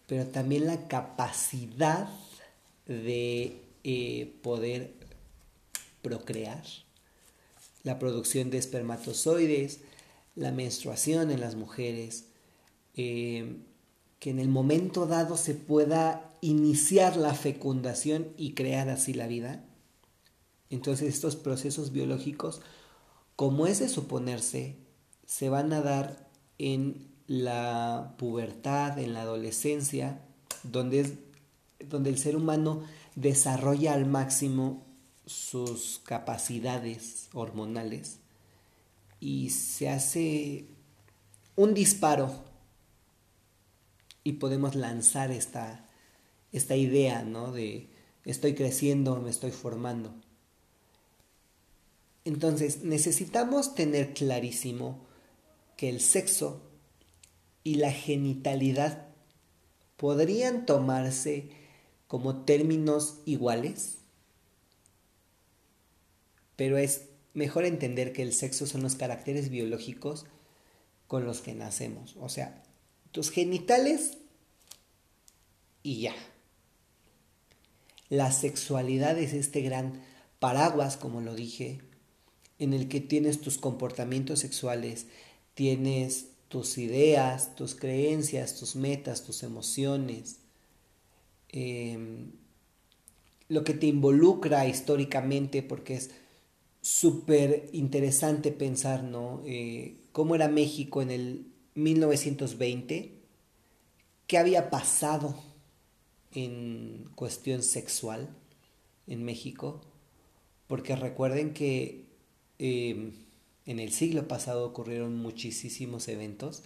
pero 0.06 0.26
también 0.26 0.66
la 0.66 0.88
capacidad 0.88 2.08
de 2.86 3.60
eh, 3.84 4.32
poder 4.42 4.92
procrear, 6.02 6.62
la 7.84 7.98
producción 7.98 8.50
de 8.50 8.58
espermatozoides, 8.58 9.80
la 10.34 10.52
menstruación 10.52 11.30
en 11.30 11.40
las 11.40 11.54
mujeres, 11.54 12.24
eh, 13.00 13.56
que 14.18 14.30
en 14.30 14.40
el 14.40 14.48
momento 14.48 15.06
dado 15.06 15.36
se 15.36 15.54
pueda 15.54 16.32
iniciar 16.40 17.16
la 17.16 17.32
fecundación 17.32 18.26
y 18.36 18.54
crear 18.54 18.88
así 18.88 19.14
la 19.14 19.28
vida. 19.28 19.64
Entonces 20.68 21.14
estos 21.14 21.36
procesos 21.36 21.92
biológicos, 21.92 22.60
como 23.36 23.68
es 23.68 23.78
de 23.78 23.88
suponerse, 23.88 24.78
se 25.26 25.48
van 25.48 25.72
a 25.72 25.80
dar 25.80 26.28
en 26.58 27.06
la 27.28 28.16
pubertad, 28.18 28.98
en 28.98 29.14
la 29.14 29.22
adolescencia, 29.22 30.20
donde, 30.64 31.18
donde 31.88 32.10
el 32.10 32.18
ser 32.18 32.34
humano 32.34 32.82
desarrolla 33.14 33.92
al 33.92 34.06
máximo 34.06 34.84
sus 35.24 36.00
capacidades 36.02 37.28
hormonales 37.32 38.18
y 39.20 39.50
se 39.50 39.88
hace 39.88 40.66
un 41.54 41.74
disparo 41.74 42.47
y 44.28 44.34
podemos 44.34 44.74
lanzar 44.74 45.30
esta, 45.30 45.86
esta 46.52 46.76
idea 46.76 47.22
¿no? 47.22 47.50
de 47.50 47.88
estoy 48.26 48.54
creciendo, 48.54 49.16
me 49.22 49.30
estoy 49.30 49.52
formando. 49.52 50.12
Entonces 52.26 52.82
necesitamos 52.84 53.74
tener 53.74 54.12
clarísimo 54.12 55.00
que 55.78 55.88
el 55.88 56.02
sexo 56.02 56.60
y 57.64 57.76
la 57.76 57.90
genitalidad 57.90 59.06
podrían 59.96 60.66
tomarse 60.66 61.48
como 62.06 62.44
términos 62.44 63.20
iguales, 63.24 63.96
pero 66.54 66.76
es 66.76 67.06
mejor 67.32 67.64
entender 67.64 68.12
que 68.12 68.20
el 68.20 68.34
sexo 68.34 68.66
son 68.66 68.82
los 68.82 68.94
caracteres 68.94 69.48
biológicos 69.48 70.26
con 71.06 71.24
los 71.24 71.40
que 71.40 71.54
nacemos. 71.54 72.14
O 72.20 72.28
sea, 72.28 72.62
tus 73.10 73.30
genitales 73.30 74.17
y 75.88 76.02
ya. 76.02 76.14
La 78.10 78.30
sexualidad 78.30 79.18
es 79.18 79.32
este 79.32 79.62
gran 79.62 80.02
paraguas, 80.38 80.98
como 80.98 81.22
lo 81.22 81.34
dije, 81.34 81.80
en 82.58 82.74
el 82.74 82.88
que 82.88 83.00
tienes 83.00 83.40
tus 83.40 83.56
comportamientos 83.56 84.40
sexuales, 84.40 85.06
tienes 85.54 86.26
tus 86.48 86.76
ideas, 86.76 87.54
tus 87.56 87.74
creencias, 87.74 88.56
tus 88.56 88.76
metas, 88.76 89.24
tus 89.24 89.42
emociones, 89.42 90.40
em, 91.48 92.32
lo 93.48 93.64
que 93.64 93.72
te 93.72 93.86
involucra 93.86 94.66
históricamente, 94.68 95.62
porque 95.62 95.94
es 95.94 96.10
súper 96.82 97.70
interesante 97.72 98.52
pensar, 98.52 99.04
¿no? 99.04 99.42
Eh, 99.46 99.96
¿Cómo 100.12 100.34
era 100.34 100.48
México 100.48 101.00
en 101.00 101.10
el 101.10 101.46
1920? 101.74 103.14
¿Qué 104.26 104.36
había 104.36 104.68
pasado 104.68 105.47
en 106.44 107.10
cuestión 107.14 107.62
sexual 107.62 108.28
en 109.06 109.24
México? 109.24 109.80
Porque 110.66 110.96
recuerden 110.96 111.54
que 111.54 112.06
em, 112.58 113.12
en 113.66 113.78
el 113.80 113.92
siglo 113.92 114.28
pasado 114.28 114.66
ocurrieron 114.66 115.16
muchísimos 115.16 116.08
eventos 116.08 116.62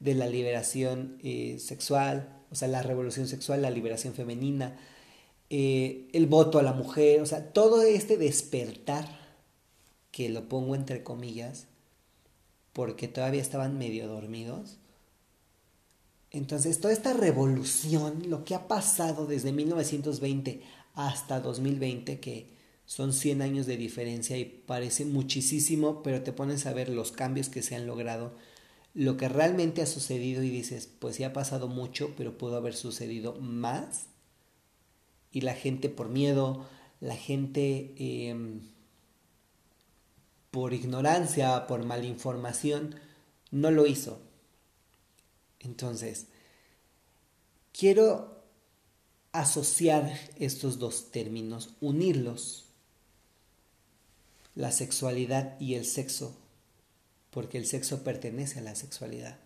de 0.00 0.14
la 0.14 0.26
liberación 0.26 1.18
eh, 1.22 1.58
sexual, 1.58 2.42
o 2.50 2.54
sea, 2.54 2.68
la 2.68 2.82
revolución 2.82 3.28
sexual, 3.28 3.62
la 3.62 3.70
liberación 3.70 4.14
femenina, 4.14 4.78
eh, 5.50 6.08
el 6.12 6.26
voto 6.26 6.58
a 6.58 6.62
la 6.62 6.72
mujer, 6.72 7.20
o 7.20 7.26
sea, 7.26 7.52
todo 7.52 7.82
este 7.82 8.16
despertar 8.16 9.20
que 10.10 10.28
lo 10.28 10.48
pongo 10.48 10.74
entre 10.74 11.02
comillas, 11.02 11.66
porque 12.72 13.08
todavía 13.08 13.42
estaban 13.42 13.78
medio 13.78 14.08
dormidos. 14.08 14.79
Entonces, 16.30 16.80
toda 16.80 16.92
esta 16.92 17.12
revolución, 17.12 18.24
lo 18.28 18.44
que 18.44 18.54
ha 18.54 18.68
pasado 18.68 19.26
desde 19.26 19.52
1920 19.52 20.62
hasta 20.94 21.40
2020, 21.40 22.20
que 22.20 22.54
son 22.86 23.12
100 23.12 23.42
años 23.42 23.66
de 23.66 23.76
diferencia 23.76 24.36
y 24.36 24.44
parece 24.44 25.04
muchísimo, 25.04 26.02
pero 26.02 26.22
te 26.22 26.32
pones 26.32 26.66
a 26.66 26.72
ver 26.72 26.88
los 26.88 27.12
cambios 27.12 27.48
que 27.48 27.62
se 27.62 27.74
han 27.74 27.86
logrado, 27.86 28.34
lo 28.94 29.16
que 29.16 29.28
realmente 29.28 29.82
ha 29.82 29.86
sucedido 29.86 30.42
y 30.42 30.50
dices, 30.50 30.88
pues 30.98 31.16
sí 31.16 31.24
ha 31.24 31.32
pasado 31.32 31.68
mucho, 31.68 32.14
pero 32.16 32.38
pudo 32.38 32.56
haber 32.56 32.74
sucedido 32.74 33.34
más. 33.40 34.06
Y 35.32 35.42
la 35.42 35.54
gente 35.54 35.88
por 35.88 36.08
miedo, 36.08 36.66
la 37.00 37.16
gente... 37.16 37.94
Em, 37.98 38.60
por 40.50 40.74
ignorancia, 40.74 41.66
por 41.66 41.84
malinformación, 41.84 42.96
no 43.50 43.70
lo 43.70 43.86
hizo. 43.86 44.20
Entonces, 45.60 46.26
quiero 47.72 48.42
asociar 49.32 50.12
estos 50.36 50.78
dos 50.78 51.10
términos, 51.12 51.76
unirlos, 51.80 52.66
la 54.54 54.72
sexualidad 54.72 55.58
y 55.60 55.74
el 55.74 55.84
sexo, 55.84 56.36
porque 57.30 57.58
el 57.58 57.66
sexo 57.66 58.02
pertenece 58.02 58.58
a 58.58 58.62
la 58.62 58.74
sexualidad. 58.74 59.38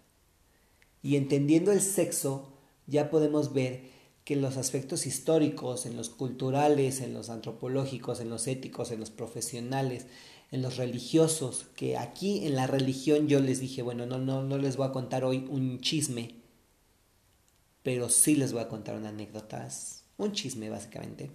Y 1.02 1.16
entendiendo 1.16 1.70
el 1.70 1.82
sexo, 1.82 2.54
ya 2.86 3.10
podemos 3.10 3.52
ver 3.52 3.92
que 4.24 4.34
en 4.34 4.40
los 4.40 4.56
aspectos 4.56 5.06
históricos, 5.06 5.84
en 5.84 5.96
los 5.96 6.08
culturales, 6.08 7.02
en 7.02 7.12
los 7.12 7.28
antropológicos, 7.28 8.20
en 8.20 8.30
los 8.30 8.46
éticos, 8.46 8.90
en 8.90 9.00
los 9.00 9.10
profesionales, 9.10 10.06
en 10.54 10.62
los 10.62 10.76
religiosos, 10.76 11.66
que 11.74 11.98
aquí 11.98 12.46
en 12.46 12.54
la 12.54 12.68
religión 12.68 13.26
yo 13.26 13.40
les 13.40 13.58
dije, 13.58 13.82
bueno, 13.82 14.06
no, 14.06 14.18
no, 14.18 14.44
no 14.44 14.56
les 14.56 14.76
voy 14.76 14.86
a 14.86 14.92
contar 14.92 15.24
hoy 15.24 15.48
un 15.50 15.80
chisme, 15.80 16.36
pero 17.82 18.08
sí 18.08 18.36
les 18.36 18.52
voy 18.52 18.62
a 18.62 18.68
contar 18.68 18.96
una 18.96 19.08
anécdota, 19.08 19.68
un 20.16 20.30
chisme 20.30 20.70
básicamente. 20.70 21.32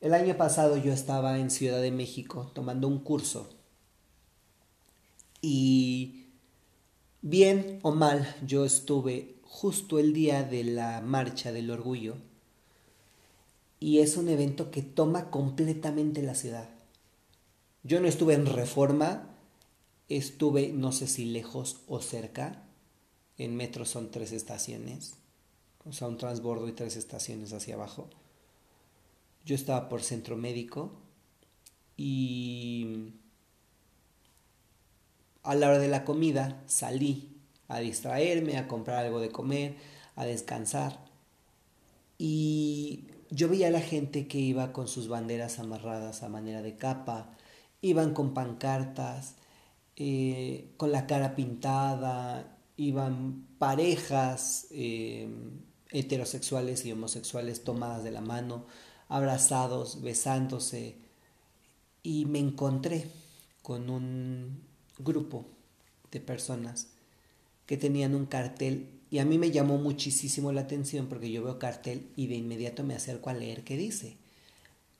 El 0.00 0.14
año 0.14 0.38
pasado 0.38 0.78
yo 0.78 0.90
estaba 0.90 1.38
en 1.38 1.50
Ciudad 1.50 1.82
de 1.82 1.90
México 1.90 2.50
tomando 2.54 2.88
un 2.88 3.00
curso 3.00 3.50
y 5.42 6.28
bien 7.20 7.78
o 7.82 7.92
mal 7.92 8.34
yo 8.46 8.64
estuve 8.64 9.36
justo 9.42 9.98
el 9.98 10.14
día 10.14 10.44
de 10.44 10.64
la 10.64 11.02
marcha 11.02 11.52
del 11.52 11.70
orgullo 11.70 12.16
y 13.80 13.98
es 13.98 14.16
un 14.16 14.30
evento 14.30 14.70
que 14.70 14.80
toma 14.80 15.30
completamente 15.30 16.22
la 16.22 16.34
ciudad. 16.34 16.73
Yo 17.86 18.00
no 18.00 18.08
estuve 18.08 18.32
en 18.32 18.46
reforma, 18.46 19.28
estuve 20.08 20.72
no 20.72 20.90
sé 20.90 21.06
si 21.06 21.26
lejos 21.26 21.82
o 21.86 22.00
cerca. 22.00 22.62
En 23.36 23.56
metro 23.56 23.84
son 23.84 24.10
tres 24.10 24.32
estaciones, 24.32 25.14
o 25.84 25.92
sea, 25.92 26.08
un 26.08 26.16
transbordo 26.16 26.66
y 26.66 26.72
tres 26.72 26.96
estaciones 26.96 27.52
hacia 27.52 27.74
abajo. 27.74 28.08
Yo 29.44 29.54
estaba 29.54 29.90
por 29.90 30.02
centro 30.02 30.36
médico 30.36 30.92
y 31.96 33.12
a 35.42 35.54
la 35.54 35.68
hora 35.68 35.78
de 35.78 35.88
la 35.88 36.04
comida 36.06 36.62
salí 36.66 37.36
a 37.68 37.80
distraerme, 37.80 38.56
a 38.56 38.66
comprar 38.66 39.04
algo 39.04 39.20
de 39.20 39.30
comer, 39.30 39.76
a 40.16 40.24
descansar. 40.24 41.04
Y 42.16 43.08
yo 43.30 43.48
veía 43.48 43.66
a 43.66 43.72
la 43.72 43.80
gente 43.80 44.26
que 44.26 44.38
iba 44.38 44.72
con 44.72 44.88
sus 44.88 45.08
banderas 45.08 45.58
amarradas 45.58 46.22
a 46.22 46.30
manera 46.30 46.62
de 46.62 46.76
capa, 46.76 47.36
iban 47.84 48.14
con 48.14 48.32
pancartas, 48.32 49.34
eh, 49.96 50.72
con 50.78 50.90
la 50.90 51.06
cara 51.06 51.36
pintada, 51.36 52.56
iban 52.78 53.46
parejas 53.58 54.68
eh, 54.70 55.28
heterosexuales 55.90 56.86
y 56.86 56.92
homosexuales 56.92 57.62
tomadas 57.62 58.02
de 58.02 58.10
la 58.10 58.22
mano, 58.22 58.64
abrazados, 59.08 60.00
besándose, 60.00 60.96
y 62.02 62.24
me 62.24 62.38
encontré 62.38 63.10
con 63.60 63.90
un 63.90 64.62
grupo 64.98 65.44
de 66.10 66.20
personas 66.20 66.88
que 67.66 67.76
tenían 67.76 68.14
un 68.14 68.24
cartel 68.24 68.88
y 69.10 69.18
a 69.18 69.26
mí 69.26 69.36
me 69.36 69.50
llamó 69.50 69.76
muchísimo 69.76 70.52
la 70.52 70.62
atención 70.62 71.06
porque 71.06 71.30
yo 71.30 71.44
veo 71.44 71.58
cartel 71.58 72.08
y 72.16 72.28
de 72.28 72.36
inmediato 72.36 72.82
me 72.82 72.94
acerco 72.94 73.28
a 73.28 73.34
leer 73.34 73.62
qué 73.62 73.76
dice. 73.76 74.16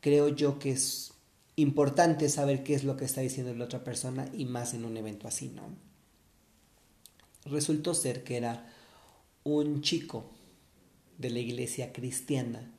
Creo 0.00 0.28
yo 0.28 0.58
que 0.58 0.72
es 0.72 1.13
importante 1.56 2.28
saber 2.28 2.64
qué 2.64 2.74
es 2.74 2.84
lo 2.84 2.96
que 2.96 3.04
está 3.04 3.20
diciendo 3.20 3.54
la 3.54 3.64
otra 3.64 3.84
persona 3.84 4.28
y 4.32 4.44
más 4.44 4.74
en 4.74 4.84
un 4.84 4.96
evento 4.96 5.28
así, 5.28 5.48
¿no? 5.48 5.62
Resultó 7.44 7.94
ser 7.94 8.24
que 8.24 8.36
era 8.36 8.72
un 9.44 9.82
chico 9.82 10.30
de 11.18 11.30
la 11.30 11.38
iglesia 11.38 11.92
cristiana 11.92 12.72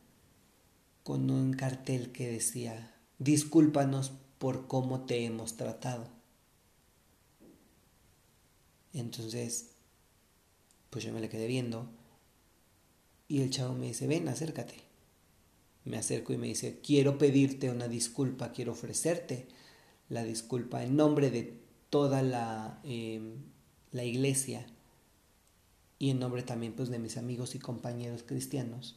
con 1.04 1.30
un 1.30 1.54
cartel 1.54 2.12
que 2.12 2.32
decía, 2.32 2.96
discúlpanos 3.20 4.12
por 4.40 4.68
cómo 4.68 5.06
te 5.06 5.24
hemos 5.24 5.56
tratado. 5.56 6.08
Entonces, 8.94 9.72
pues 10.90 11.06
yo 11.06 11.14
me 11.14 11.20
le 11.20 11.30
quedé 11.30 11.48
viendo 11.48 11.88
y 13.28 13.42
el 13.42 13.50
chavo 13.50 13.74
me 13.76 13.88
dice, 13.88 14.08
ven, 14.08 14.28
acércate. 14.28 14.85
Me 15.86 15.98
acerco 15.98 16.34
y 16.34 16.38
me 16.38 16.48
dice, 16.48 16.80
quiero 16.84 17.18
pedirte 17.18 17.70
una 17.70 17.88
disculpa, 17.88 18.52
quiero 18.52 18.74
ofrecerte 18.74 19.48
la 20.10 20.24
disculpa 20.24 20.84
en 20.84 20.96
nombre 20.96 21.30
de 21.32 21.58
toda 21.90 22.22
la, 22.22 22.80
em, 22.84 23.36
la 23.92 24.04
iglesia 24.04 24.66
y 26.00 26.10
en 26.10 26.20
nombre 26.20 26.44
también 26.44 26.74
pues 26.74 26.90
de 26.90 27.00
mis 27.00 27.18
amigos 27.18 27.56
y 27.56 27.60
compañeros 27.60 28.24
cristianos 28.24 28.96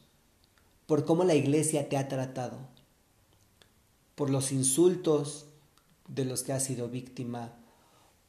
por 0.89 1.05
cómo 1.05 1.23
la 1.23 1.35
iglesia 1.35 1.87
te 1.87 1.97
ha 1.97 2.07
tratado, 2.07 2.57
por 4.15 4.31
los 4.31 4.51
insultos 4.51 5.45
de 6.07 6.25
los 6.25 6.41
que 6.41 6.51
has 6.51 6.63
sido 6.63 6.89
víctima, 6.89 7.53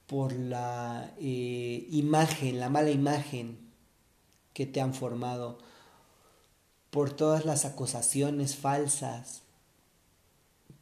por 0.06 0.34
la 0.34 1.14
eh, 1.18 1.86
imagen, 1.90 2.60
la 2.60 2.68
mala 2.68 2.90
imagen 2.90 3.56
que 4.52 4.66
te 4.66 4.82
han 4.82 4.92
formado, 4.92 5.56
por 6.90 7.12
todas 7.12 7.44
las 7.44 7.64
acusaciones 7.64 8.56
falsas, 8.56 9.42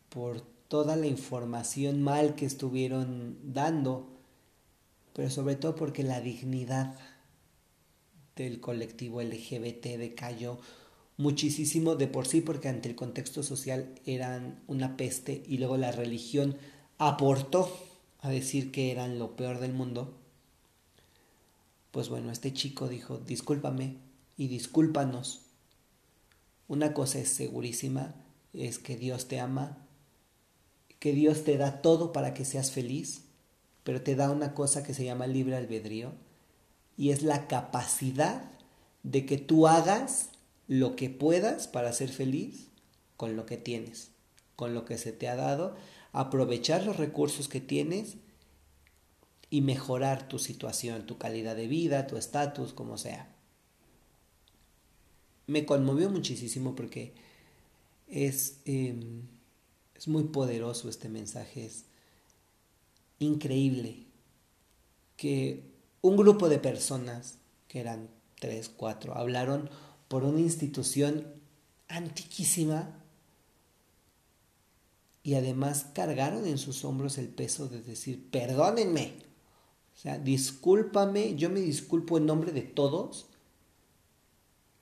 por 0.09 0.41
toda 0.69 0.97
la 0.97 1.07
información 1.07 2.03
mal 2.03 2.35
que 2.35 2.47
estuvieron 2.47 3.39
dando, 3.43 4.09
pero 5.13 5.31
sobre 5.31 5.57
todo 5.57 5.75
porque 5.75 6.03
la 6.03 6.21
dignidad 6.21 6.99
del 8.37 8.61
colectivo 8.61 9.21
LGBT 9.21 9.99
decayó 9.99 10.59
muchísimo 11.17 11.97
de 11.97 12.07
por 12.07 12.27
sí 12.27 12.41
porque 12.41 12.69
ante 12.69 12.89
el 12.89 12.95
contexto 12.95 13.43
social 13.43 13.93
eran 14.07 14.63
una 14.69 14.97
peste 14.97 15.43
y 15.47 15.59
luego 15.59 15.77
la 15.77 15.93
religión 15.93 16.57
aportó 16.99 17.71
a 18.21 18.31
decir 18.31 18.71
que 18.71 18.91
eran 18.93 19.19
lo 19.19 19.37
peor 19.37 19.59
del 19.59 19.73
mundo, 19.73 20.15
pues 21.91 22.09
bueno, 22.09 22.31
este 22.31 22.53
chico 22.53 22.89
dijo, 22.89 23.19
discúlpame 23.19 23.97
y 24.37 24.49
discúlpanos. 24.49 25.48
Una 26.69 26.95
cosa 26.95 27.19
es 27.19 27.31
segurísima, 27.31 28.15
es 28.53 28.79
que 28.79 28.97
Dios 28.97 29.27
te 29.27 29.41
ama, 29.41 29.79
que 30.99 31.13
Dios 31.13 31.45
te 31.45 31.57
da 31.57 31.81
todo 31.81 32.13
para 32.13 32.35
que 32.35 32.45
seas 32.45 32.71
feliz, 32.71 33.23
pero 33.85 34.03
te 34.03 34.15
da 34.15 34.31
una 34.31 34.55
cosa 34.55 34.83
que 34.83 34.95
se 34.95 35.05
llama 35.05 35.27
libre 35.27 35.57
albedrío 35.57 36.13
y 36.97 37.11
es 37.11 37.23
la 37.23 37.49
capacidad 37.49 38.51
de 39.03 39.25
que 39.25 39.39
tú 39.39 39.67
hagas 39.67 40.31
lo 40.67 40.97
que 40.97 41.09
puedas 41.09 41.69
para 41.69 41.93
ser 41.93 42.11
feliz 42.11 42.69
con 43.17 43.37
lo 43.37 43.47
que 43.47 43.57
tienes, 43.57 44.11
con 44.57 44.75
lo 44.75 44.85
que 44.85 44.99
se 44.99 45.13
te 45.13 45.29
ha 45.29 45.37
dado, 45.37 45.77
aprovechar 46.13 46.85
los 46.85 46.97
recursos 46.97 47.49
que 47.49 47.61
tienes 47.61 48.17
y 49.49 49.63
mejorar 49.63 50.29
tu 50.29 50.39
situación, 50.39 51.07
tu 51.07 51.17
calidad 51.17 51.57
de 51.57 51.69
vida, 51.69 52.07
tu 52.07 52.17
estatus, 52.17 52.75
como 52.75 52.99
sea. 52.99 53.35
Me 55.49 55.67
conmovió 55.67 56.09
muchísimo 56.11 56.77
porque 56.77 57.13
es, 58.07 58.61
em, 58.65 59.23
es 59.97 60.07
muy 60.07 60.25
poderoso 60.25 60.89
este 60.89 61.09
mensaje, 61.09 61.67
es 61.67 61.85
increíble 63.19 64.07
que 65.17 65.65
un 66.03 66.17
grupo 66.17 66.49
de 66.49 66.59
personas, 66.59 67.39
que 67.67 67.81
eran 67.81 68.09
tres, 68.39 68.69
cuatro, 68.69 69.17
hablaron 69.17 69.69
por 70.07 70.23
una 70.23 70.41
institución 70.41 71.27
antiquísima 71.89 72.95
y 75.23 75.35
además 75.35 75.87
cargaron 75.95 76.47
en 76.47 76.59
sus 76.59 76.85
hombros 76.85 77.19
el 77.19 77.29
peso 77.29 77.69
de 77.69 77.83
decir, 77.83 78.31
perdónenme, 78.31 79.15
o 79.95 80.01
sea, 80.01 80.19
discúlpame, 80.19 81.35
yo 81.35 81.51
me 81.51 81.61
disculpo 81.61 82.19
en 82.19 82.27
nombre 82.27 82.53
de 82.53 82.63
todos, 82.63 83.27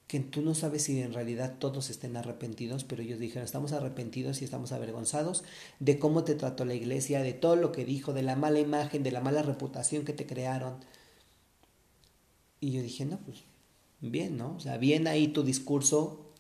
que 0.07 0.21
tú 0.21 0.41
no 0.43 0.55
sabes 0.55 0.85
si 0.85 1.01
en 1.01 1.13
realidad 1.13 1.57
todos 1.59 1.91
estén 1.91 2.17
arrepentidos, 2.17 2.85
pero 2.85 3.03
ellos 3.03 3.19
dijeron, 3.19 3.45
estamos 3.45 3.73
arrepentidos 3.73 4.41
y 4.41 4.45
estamos 4.45 4.71
avergonzados 4.73 5.43
de 5.81 5.99
cómo 5.99 6.23
te 6.23 6.37
trató 6.37 6.65
la 6.65 6.75
iglesia, 6.75 7.23
de 7.23 7.33
todo 7.33 7.57
lo 7.57 7.73
que 7.73 7.85
dijo, 7.85 8.13
de 8.13 8.23
la 8.23 8.37
mala 8.37 8.61
imagen, 8.61 9.03
de 9.03 9.11
la 9.11 9.21
mala 9.21 9.43
reputación 9.43 10.05
que 10.05 10.13
te 10.13 10.27
crearon. 10.27 10.77
Y 12.61 12.71
yo 12.71 12.83
dije, 12.83 13.05
no, 13.05 13.19
pues 13.19 13.43
bien, 14.01 14.37
¿no? 14.37 14.55
O 14.57 14.61
sea, 14.61 14.79
bien 14.79 15.09
ahí 15.09 15.29
tu 15.29 15.43
discurso. 15.43 16.33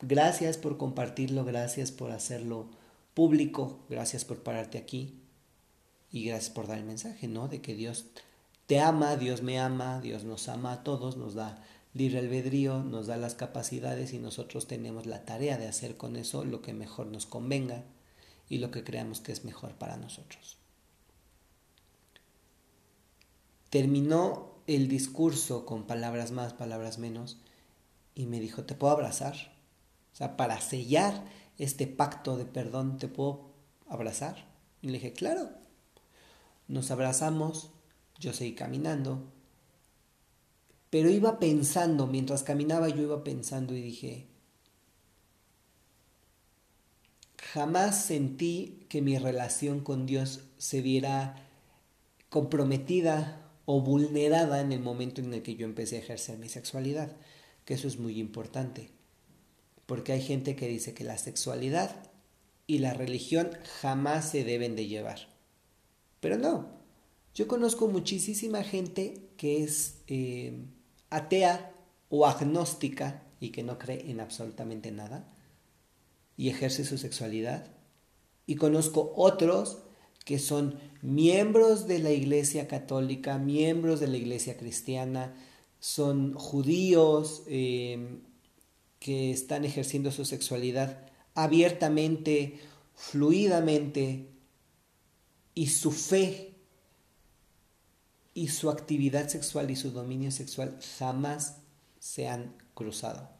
Gracias 0.00 0.58
por 0.58 0.76
compartirlo, 0.76 1.44
gracias 1.44 1.90
por 1.90 2.10
hacerlo 2.10 2.68
público, 3.14 3.78
gracias 3.88 4.24
por 4.24 4.42
pararte 4.42 4.76
aquí 4.76 5.14
y 6.12 6.24
gracias 6.24 6.50
por 6.50 6.66
dar 6.66 6.78
el 6.78 6.84
mensaje, 6.84 7.28
¿no? 7.28 7.48
De 7.48 7.62
que 7.62 7.74
Dios 7.74 8.06
te 8.66 8.80
ama, 8.80 9.16
Dios 9.16 9.42
me 9.42 9.58
ama, 9.58 10.00
Dios 10.00 10.24
nos 10.24 10.48
ama 10.48 10.72
a 10.72 10.82
todos, 10.84 11.16
nos 11.16 11.34
da 11.34 11.62
libre 11.94 12.18
albedrío, 12.18 12.82
nos 12.82 13.06
da 13.06 13.16
las 13.16 13.34
capacidades 13.34 14.12
y 14.12 14.18
nosotros 14.18 14.66
tenemos 14.66 15.06
la 15.06 15.24
tarea 15.24 15.56
de 15.56 15.68
hacer 15.68 15.96
con 15.96 16.16
eso 16.16 16.44
lo 16.44 16.60
que 16.60 16.74
mejor 16.74 17.06
nos 17.06 17.24
convenga 17.24 17.84
y 18.48 18.58
lo 18.58 18.70
que 18.70 18.84
creamos 18.84 19.20
que 19.20 19.32
es 19.32 19.44
mejor 19.44 19.74
para 19.74 19.96
nosotros. 19.96 20.58
Terminó 23.70 24.54
el 24.66 24.88
discurso 24.88 25.64
con 25.66 25.86
palabras 25.86 26.32
más, 26.32 26.52
palabras 26.52 26.98
menos, 26.98 27.38
y 28.14 28.26
me 28.26 28.40
dijo, 28.40 28.64
¿te 28.64 28.74
puedo 28.74 28.92
abrazar? 28.92 29.34
O 30.12 30.16
sea, 30.16 30.36
para 30.36 30.60
sellar 30.60 31.24
este 31.58 31.86
pacto 31.86 32.36
de 32.36 32.44
perdón, 32.44 32.98
¿te 32.98 33.08
puedo 33.08 33.50
abrazar? 33.88 34.46
Y 34.80 34.88
le 34.88 34.94
dije, 34.94 35.12
claro. 35.12 35.50
Nos 36.66 36.90
abrazamos, 36.90 37.70
yo 38.18 38.32
seguí 38.32 38.54
caminando, 38.54 39.33
pero 40.94 41.10
iba 41.10 41.40
pensando, 41.40 42.06
mientras 42.06 42.44
caminaba 42.44 42.88
yo 42.88 43.02
iba 43.02 43.24
pensando 43.24 43.74
y 43.74 43.82
dije, 43.82 44.28
jamás 47.36 48.04
sentí 48.04 48.86
que 48.88 49.02
mi 49.02 49.18
relación 49.18 49.80
con 49.80 50.06
Dios 50.06 50.44
se 50.56 50.82
viera 50.82 51.48
comprometida 52.28 53.50
o 53.64 53.80
vulnerada 53.80 54.60
en 54.60 54.70
el 54.70 54.78
momento 54.78 55.20
en 55.20 55.34
el 55.34 55.42
que 55.42 55.56
yo 55.56 55.66
empecé 55.66 55.96
a 55.96 55.98
ejercer 55.98 56.38
mi 56.38 56.48
sexualidad, 56.48 57.16
que 57.64 57.74
eso 57.74 57.88
es 57.88 57.98
muy 57.98 58.20
importante, 58.20 58.90
porque 59.86 60.12
hay 60.12 60.22
gente 60.22 60.54
que 60.54 60.68
dice 60.68 60.94
que 60.94 61.02
la 61.02 61.18
sexualidad 61.18 62.08
y 62.68 62.78
la 62.78 62.94
religión 62.94 63.50
jamás 63.80 64.30
se 64.30 64.44
deben 64.44 64.76
de 64.76 64.86
llevar, 64.86 65.26
pero 66.20 66.38
no, 66.38 66.68
yo 67.34 67.48
conozco 67.48 67.88
muchísima 67.88 68.62
gente 68.62 69.28
que 69.36 69.64
es 69.64 69.96
eh, 70.06 70.68
atea 71.10 71.72
o 72.08 72.26
agnóstica 72.26 73.22
y 73.40 73.50
que 73.50 73.62
no 73.62 73.78
cree 73.78 74.10
en 74.10 74.20
absolutamente 74.20 74.90
nada 74.90 75.28
y 76.36 76.48
ejerce 76.48 76.84
su 76.84 76.98
sexualidad, 76.98 77.66
y 78.46 78.56
conozco 78.56 79.12
otros 79.16 79.78
que 80.24 80.38
son 80.38 80.78
miembros 81.02 81.86
de 81.86 81.98
la 81.98 82.10
Iglesia 82.10 82.66
Católica, 82.66 83.38
miembros 83.38 84.00
de 84.00 84.08
la 84.08 84.16
Iglesia 84.16 84.56
Cristiana, 84.56 85.34
son 85.78 86.34
judíos 86.34 87.42
eh, 87.46 88.20
que 88.98 89.30
están 89.30 89.64
ejerciendo 89.64 90.10
su 90.12 90.24
sexualidad 90.24 91.06
abiertamente, 91.34 92.58
fluidamente, 92.94 94.30
y 95.54 95.68
su 95.68 95.92
fe 95.92 96.53
y 98.34 98.48
su 98.48 98.68
actividad 98.68 99.28
sexual 99.28 99.70
y 99.70 99.76
su 99.76 99.92
dominio 99.92 100.32
sexual 100.32 100.76
jamás 100.98 101.58
se 102.00 102.28
han 102.28 102.56
cruzado. 102.74 103.30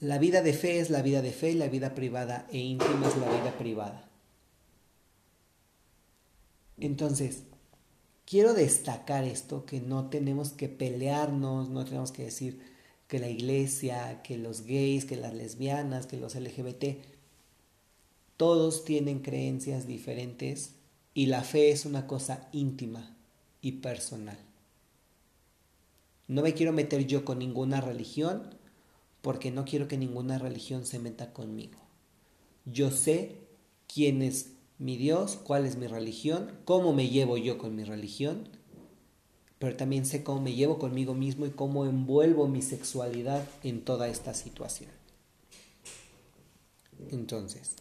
La 0.00 0.18
vida 0.18 0.42
de 0.42 0.52
fe 0.52 0.80
es 0.80 0.90
la 0.90 1.02
vida 1.02 1.22
de 1.22 1.32
fe 1.32 1.52
y 1.52 1.54
la 1.54 1.68
vida 1.68 1.94
privada 1.94 2.46
e 2.52 2.58
íntima 2.58 3.08
es 3.08 3.16
la 3.16 3.30
vida 3.30 3.56
privada. 3.56 4.08
Entonces, 6.76 7.44
quiero 8.24 8.54
destacar 8.54 9.24
esto, 9.24 9.64
que 9.64 9.80
no 9.80 10.08
tenemos 10.08 10.50
que 10.50 10.68
pelearnos, 10.68 11.70
no 11.70 11.84
tenemos 11.84 12.12
que 12.12 12.24
decir 12.24 12.60
que 13.08 13.18
la 13.18 13.28
iglesia, 13.28 14.20
que 14.22 14.36
los 14.36 14.62
gays, 14.62 15.04
que 15.04 15.16
las 15.16 15.34
lesbianas, 15.34 16.06
que 16.06 16.18
los 16.18 16.34
LGBT. 16.34 16.98
Todos 18.36 18.84
tienen 18.84 19.20
creencias 19.20 19.86
diferentes 19.86 20.74
y 21.14 21.26
la 21.26 21.42
fe 21.42 21.70
es 21.70 21.86
una 21.86 22.06
cosa 22.06 22.48
íntima 22.52 23.17
y 23.60 23.72
personal. 23.72 24.38
No 26.26 26.42
me 26.42 26.54
quiero 26.54 26.72
meter 26.72 27.06
yo 27.06 27.24
con 27.24 27.38
ninguna 27.38 27.80
religión 27.80 28.54
porque 29.22 29.50
no 29.50 29.64
quiero 29.64 29.88
que 29.88 29.96
ninguna 29.96 30.38
religión 30.38 30.84
se 30.84 30.98
meta 30.98 31.32
conmigo. 31.32 31.78
Yo 32.64 32.90
sé 32.90 33.36
quién 33.92 34.22
es 34.22 34.50
mi 34.78 34.96
Dios, 34.96 35.38
cuál 35.42 35.66
es 35.66 35.76
mi 35.76 35.86
religión, 35.86 36.52
cómo 36.64 36.92
me 36.92 37.08
llevo 37.08 37.36
yo 37.36 37.58
con 37.58 37.74
mi 37.74 37.84
religión 37.84 38.48
pero 39.58 39.76
también 39.76 40.06
sé 40.06 40.22
cómo 40.22 40.40
me 40.40 40.54
llevo 40.54 40.78
conmigo 40.78 41.14
mismo 41.14 41.46
y 41.46 41.50
cómo 41.50 41.84
envuelvo 41.84 42.46
mi 42.46 42.62
sexualidad 42.62 43.44
en 43.64 43.84
toda 43.84 44.08
esta 44.08 44.34
situación. 44.34 44.90
Entonces, 47.10 47.74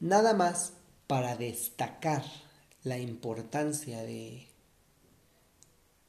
nada 0.00 0.34
más 0.34 0.72
para 1.06 1.36
destacar 1.36 2.24
la 2.82 2.98
importancia 2.98 4.02
de, 4.02 4.46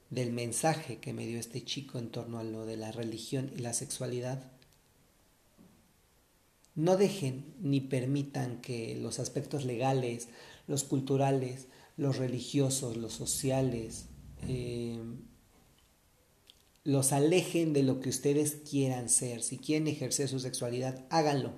del 0.10 0.32
mensaje 0.32 0.98
que 0.98 1.13
me 1.13 1.26
dio 1.26 1.39
este 1.39 1.63
chico 1.63 1.98
en 1.98 2.10
torno 2.10 2.39
a 2.39 2.44
lo 2.44 2.65
de 2.65 2.78
la 2.78 2.91
religión 2.91 3.52
y 3.56 3.60
la 3.60 3.74
sexualidad, 3.74 4.52
no 6.76 6.98
dejen 6.98 7.46
ni 7.62 7.80
permitan 7.80 8.62
que 8.62 8.96
los 8.96 9.20
aspectos 9.20 9.65
legales, 9.65 10.28
los 10.68 10.84
culturales, 10.84 11.68
los 11.98 12.18
religiosos, 12.18 12.98
los 12.98 13.13
sociales, 13.13 14.06
eh, 14.48 15.00
los 16.84 17.13
alejen 17.13 17.74
de 17.74 17.84
lo 17.84 18.00
que 18.00 18.10
ustedes 18.10 18.58
quieran 18.70 19.10
ser. 19.10 19.41
Si 19.41 19.58
quieren 19.58 19.88
ejercer 19.88 20.28
su 20.28 20.39
sexualidad, 20.39 21.06
háganlo. 21.10 21.54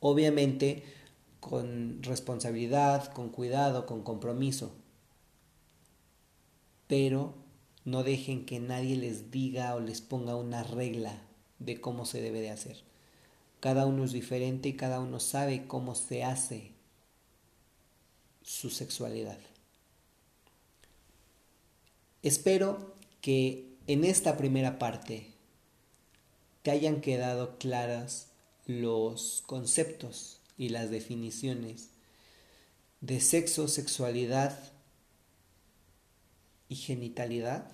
Obviamente 0.00 0.82
con 1.40 2.02
responsabilidad, 2.02 3.12
con 3.12 3.28
cuidado, 3.28 3.86
con 3.86 4.02
compromiso. 4.02 4.72
Pero 6.86 7.34
no 7.84 8.02
dejen 8.02 8.44
que 8.46 8.60
nadie 8.60 8.96
les 8.96 9.30
diga 9.30 9.74
o 9.74 9.80
les 9.80 10.00
ponga 10.00 10.36
una 10.36 10.62
regla 10.62 11.22
de 11.58 11.80
cómo 11.80 12.04
se 12.04 12.20
debe 12.20 12.40
de 12.40 12.50
hacer. 12.50 12.82
Cada 13.60 13.86
uno 13.86 14.04
es 14.04 14.12
diferente 14.12 14.68
y 14.68 14.76
cada 14.76 15.00
uno 15.00 15.20
sabe 15.20 15.66
cómo 15.66 15.94
se 15.94 16.24
hace 16.24 16.72
su 18.42 18.70
sexualidad. 18.70 19.38
Espero 22.22 22.94
que 23.20 23.76
en 23.86 24.04
esta 24.04 24.36
primera 24.36 24.78
parte 24.78 25.28
te 26.62 26.70
hayan 26.70 27.00
quedado 27.00 27.58
claras 27.58 28.28
los 28.66 29.42
conceptos 29.46 30.40
y 30.58 30.70
las 30.70 30.90
definiciones 30.90 31.90
de 33.00 33.20
sexo, 33.20 33.68
sexualidad 33.68 34.58
y 36.68 36.76
genitalidad, 36.76 37.70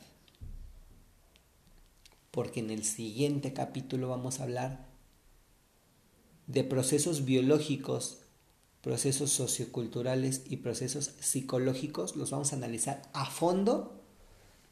porque 2.30 2.60
en 2.60 2.70
el 2.70 2.84
siguiente 2.84 3.52
capítulo 3.52 4.08
vamos 4.08 4.40
a 4.40 4.44
hablar 4.44 4.86
de 6.46 6.64
procesos 6.64 7.24
biológicos, 7.24 8.18
procesos 8.80 9.30
socioculturales 9.30 10.42
y 10.48 10.58
procesos 10.58 11.12
psicológicos, 11.20 12.16
los 12.16 12.30
vamos 12.30 12.52
a 12.52 12.56
analizar 12.56 13.02
a 13.12 13.26
fondo 13.26 14.00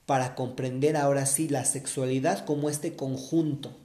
para 0.06 0.34
comprender 0.34 0.96
ahora 0.96 1.24
sí 1.26 1.48
la 1.48 1.64
sexualidad 1.64 2.44
como 2.44 2.68
este 2.68 2.96
conjunto. 2.96 3.76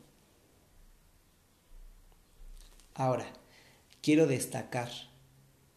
Ahora, 2.95 3.27
quiero 4.01 4.25
destacar 4.25 4.89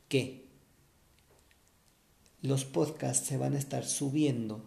que 0.08 0.47
los 2.42 2.64
podcasts 2.64 3.26
se 3.26 3.36
van 3.36 3.54
a 3.54 3.58
estar 3.58 3.84
subiendo, 3.84 4.64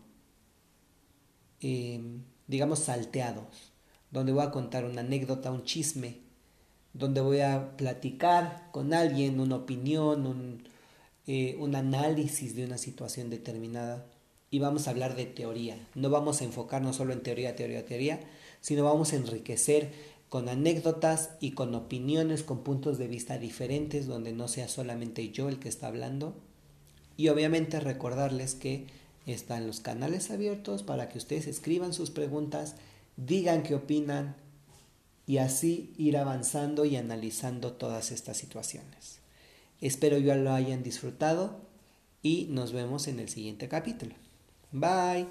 em, 1.61 2.23
digamos, 2.47 2.79
salteados, 2.79 3.71
donde 4.11 4.33
voy 4.33 4.43
a 4.43 4.51
contar 4.51 4.85
una 4.85 5.01
anécdota, 5.01 5.51
un 5.51 5.63
chisme, 5.63 6.17
donde 6.93 7.21
voy 7.21 7.39
a 7.39 7.77
platicar 7.77 8.69
con 8.71 8.93
alguien 8.93 9.39
una 9.39 9.55
opinión, 9.55 10.25
un, 10.25 10.63
eh, 11.27 11.55
un 11.59 11.75
análisis 11.75 12.55
de 12.55 12.65
una 12.65 12.77
situación 12.77 13.29
determinada 13.29 14.05
y 14.49 14.59
vamos 14.59 14.87
a 14.87 14.91
hablar 14.91 15.15
de 15.15 15.25
teoría. 15.25 15.77
No 15.95 16.09
vamos 16.09 16.41
a 16.41 16.43
enfocarnos 16.43 16.97
solo 16.97 17.13
en 17.13 17.23
teoría, 17.23 17.55
teoría, 17.55 17.85
teoría, 17.85 18.19
sino 18.59 18.83
vamos 18.83 19.13
a 19.13 19.15
enriquecer 19.15 19.91
con 20.27 20.49
anécdotas 20.49 21.31
y 21.39 21.51
con 21.51 21.73
opiniones, 21.73 22.43
con 22.43 22.63
puntos 22.63 22.97
de 22.97 23.07
vista 23.07 23.37
diferentes, 23.37 24.07
donde 24.07 24.33
no 24.33 24.47
sea 24.47 24.67
solamente 24.67 25.31
yo 25.31 25.47
el 25.47 25.59
que 25.59 25.69
está 25.69 25.87
hablando. 25.87 26.35
Y 27.21 27.29
obviamente 27.29 27.79
recordarles 27.79 28.55
que 28.55 28.87
están 29.27 29.67
los 29.67 29.79
canales 29.79 30.31
abiertos 30.31 30.81
para 30.81 31.07
que 31.07 31.19
ustedes 31.19 31.45
escriban 31.45 31.93
sus 31.93 32.09
preguntas, 32.09 32.73
digan 33.15 33.61
qué 33.61 33.75
opinan 33.75 34.35
y 35.27 35.37
así 35.37 35.93
ir 35.99 36.17
avanzando 36.17 36.83
y 36.83 36.95
analizando 36.95 37.73
todas 37.73 38.11
estas 38.11 38.37
situaciones. 38.37 39.19
Espero 39.81 40.17
ya 40.17 40.35
lo 40.35 40.51
hayan 40.51 40.81
disfrutado 40.81 41.61
y 42.23 42.47
nos 42.49 42.71
vemos 42.71 43.07
en 43.07 43.19
el 43.19 43.29
siguiente 43.29 43.67
capítulo. 43.67 44.15
Bye. 44.71 45.27